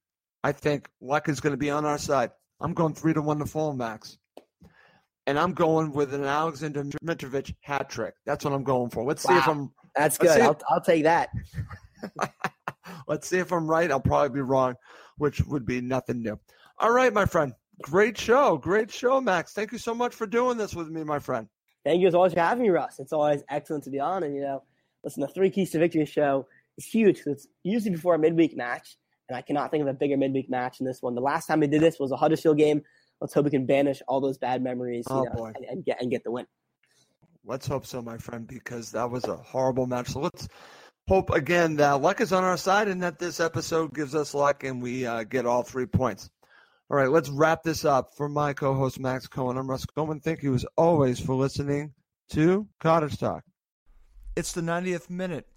I 0.43 0.51
think 0.51 0.89
luck 0.99 1.29
is 1.29 1.39
going 1.39 1.53
to 1.53 1.57
be 1.57 1.69
on 1.69 1.85
our 1.85 1.97
side. 1.97 2.31
I'm 2.59 2.73
going 2.73 2.93
three 2.93 3.13
to 3.13 3.21
one 3.21 3.39
to 3.39 3.45
Fulham, 3.45 3.77
Max 3.77 4.17
and 5.27 5.37
I'm 5.37 5.53
going 5.53 5.91
with 5.91 6.13
an 6.13 6.23
Alexander 6.23 6.83
Mitrovic 7.03 7.53
hat 7.61 7.89
trick. 7.89 8.15
That's 8.25 8.45
what 8.45 8.53
I'm 8.53 8.63
going 8.63 8.89
for. 8.89 9.03
Let's 9.03 9.25
wow. 9.25 9.33
see 9.33 9.37
if 9.37 9.47
I'm. 9.47 9.71
That's 9.95 10.17
good. 10.17 10.41
I'll, 10.41 10.59
I'll 10.69 10.81
take 10.81 11.03
that. 11.03 11.29
let's 13.07 13.27
see 13.27 13.37
if 13.37 13.51
I'm 13.51 13.69
right. 13.69 13.91
I'll 13.91 13.99
probably 13.99 14.29
be 14.29 14.41
wrong, 14.41 14.75
which 15.17 15.41
would 15.41 15.65
be 15.65 15.81
nothing 15.81 16.23
new. 16.23 16.39
All 16.79 16.91
right, 16.91 17.13
my 17.13 17.25
friend. 17.25 17.53
Great 17.81 18.17
show. 18.17 18.57
Great 18.57 18.89
show, 18.89 19.19
Max. 19.19 19.53
Thank 19.53 19.71
you 19.71 19.77
so 19.77 19.93
much 19.93 20.15
for 20.15 20.25
doing 20.25 20.57
this 20.57 20.73
with 20.73 20.87
me, 20.87 21.03
my 21.03 21.19
friend. 21.19 21.47
Thank 21.83 22.01
you 22.01 22.07
as 22.07 22.15
always 22.15 22.33
for 22.33 22.39
having 22.39 22.63
me, 22.63 22.69
Russ. 22.69 22.99
It's 22.99 23.13
always 23.13 23.43
excellent 23.49 23.83
to 23.83 23.89
be 23.89 23.99
on. 23.99 24.23
And, 24.23 24.33
you 24.33 24.41
know, 24.41 24.63
listen, 25.03 25.21
the 25.21 25.27
Three 25.27 25.49
Keys 25.49 25.71
to 25.71 25.79
Victory 25.79 26.05
show 26.05 26.47
is 26.77 26.85
huge 26.85 27.17
because 27.17 27.33
it's 27.33 27.47
usually 27.63 27.91
before 27.91 28.15
a 28.15 28.19
midweek 28.19 28.55
match. 28.55 28.97
And 29.29 29.37
I 29.37 29.41
cannot 29.41 29.71
think 29.71 29.81
of 29.81 29.87
a 29.87 29.93
bigger 29.93 30.17
midweek 30.17 30.49
match 30.49 30.77
than 30.77 30.87
this 30.87 31.01
one. 31.01 31.13
The 31.13 31.21
last 31.21 31.47
time 31.47 31.59
we 31.59 31.67
did 31.67 31.81
this 31.81 31.99
was 31.99 32.11
a 32.11 32.17
Huddersfield 32.17 32.57
game 32.57 32.81
let's 33.21 33.33
hope 33.33 33.45
we 33.45 33.51
can 33.51 33.65
banish 33.65 34.01
all 34.07 34.21
those 34.21 34.37
bad 34.37 34.61
memories 34.61 35.05
oh, 35.09 35.23
know, 35.23 35.45
and, 35.45 35.65
and, 35.69 35.85
get 35.85 36.01
and 36.01 36.11
get 36.11 36.23
the 36.23 36.31
win. 36.31 36.45
Let's 37.45 37.67
hope 37.67 37.85
so, 37.85 38.01
my 38.01 38.17
friend, 38.17 38.45
because 38.45 38.91
that 38.91 39.09
was 39.09 39.23
a 39.25 39.35
horrible 39.35 39.87
match. 39.87 40.09
So 40.09 40.19
let's 40.19 40.47
hope 41.07 41.29
again 41.29 41.77
that 41.77 42.01
luck 42.01 42.19
is 42.19 42.33
on 42.33 42.43
our 42.43 42.57
side 42.57 42.87
and 42.89 43.01
that 43.03 43.19
this 43.19 43.39
episode 43.39 43.93
gives 43.93 44.13
us 44.13 44.33
luck 44.33 44.63
and 44.63 44.81
we 44.81 45.05
uh, 45.05 45.23
get 45.23 45.45
all 45.45 45.63
three 45.63 45.85
points. 45.85 46.29
All 46.89 46.97
right, 46.97 47.09
let's 47.09 47.29
wrap 47.29 47.63
this 47.63 47.85
up. 47.85 48.15
For 48.15 48.29
my 48.29 48.53
co-host 48.53 48.99
Max 48.99 49.27
Cohen, 49.27 49.57
I'm 49.57 49.69
Russ 49.69 49.85
Cohen. 49.85 50.19
Thank 50.19 50.43
you 50.43 50.53
as 50.55 50.65
always 50.77 51.19
for 51.19 51.35
listening 51.35 51.93
to 52.29 52.67
Cottage 52.79 53.17
Talk. 53.17 53.43
It's 54.35 54.53
the 54.53 54.61
90th 54.61 55.09
minute, 55.09 55.47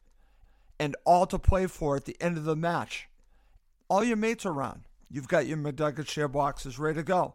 and 0.78 0.96
all 1.04 1.26
to 1.26 1.38
play 1.38 1.66
for 1.66 1.96
at 1.96 2.04
the 2.04 2.16
end 2.20 2.36
of 2.36 2.44
the 2.44 2.56
match. 2.56 3.08
All 3.88 4.02
your 4.02 4.16
mates 4.16 4.46
are 4.46 4.52
around. 4.52 4.84
You've 5.10 5.28
got 5.28 5.46
your 5.46 5.58
McNugget 5.58 6.08
share 6.08 6.28
boxes 6.28 6.78
ready 6.78 6.96
to 6.96 7.02
go. 7.02 7.34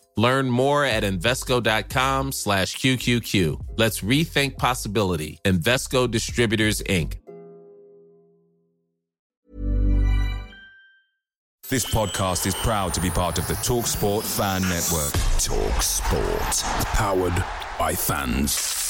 Learn 0.21 0.51
more 0.51 0.85
at 0.85 1.01
Invesco.com 1.01 2.31
slash 2.31 2.77
QQQ. 2.77 3.59
Let's 3.77 4.01
rethink 4.01 4.55
possibility. 4.55 5.39
Invesco 5.43 6.09
Distributors, 6.09 6.83
Inc. 6.83 7.17
This 11.69 11.91
podcast 11.91 12.45
is 12.45 12.53
proud 12.53 12.93
to 12.93 13.01
be 13.01 13.09
part 13.09 13.39
of 13.39 13.47
the 13.47 13.55
TalkSport 13.55 14.21
Fan 14.21 14.61
Network. 14.61 15.13
TalkSport. 15.41 16.85
Powered 16.93 17.43
by 17.79 17.95
fans. 17.95 18.80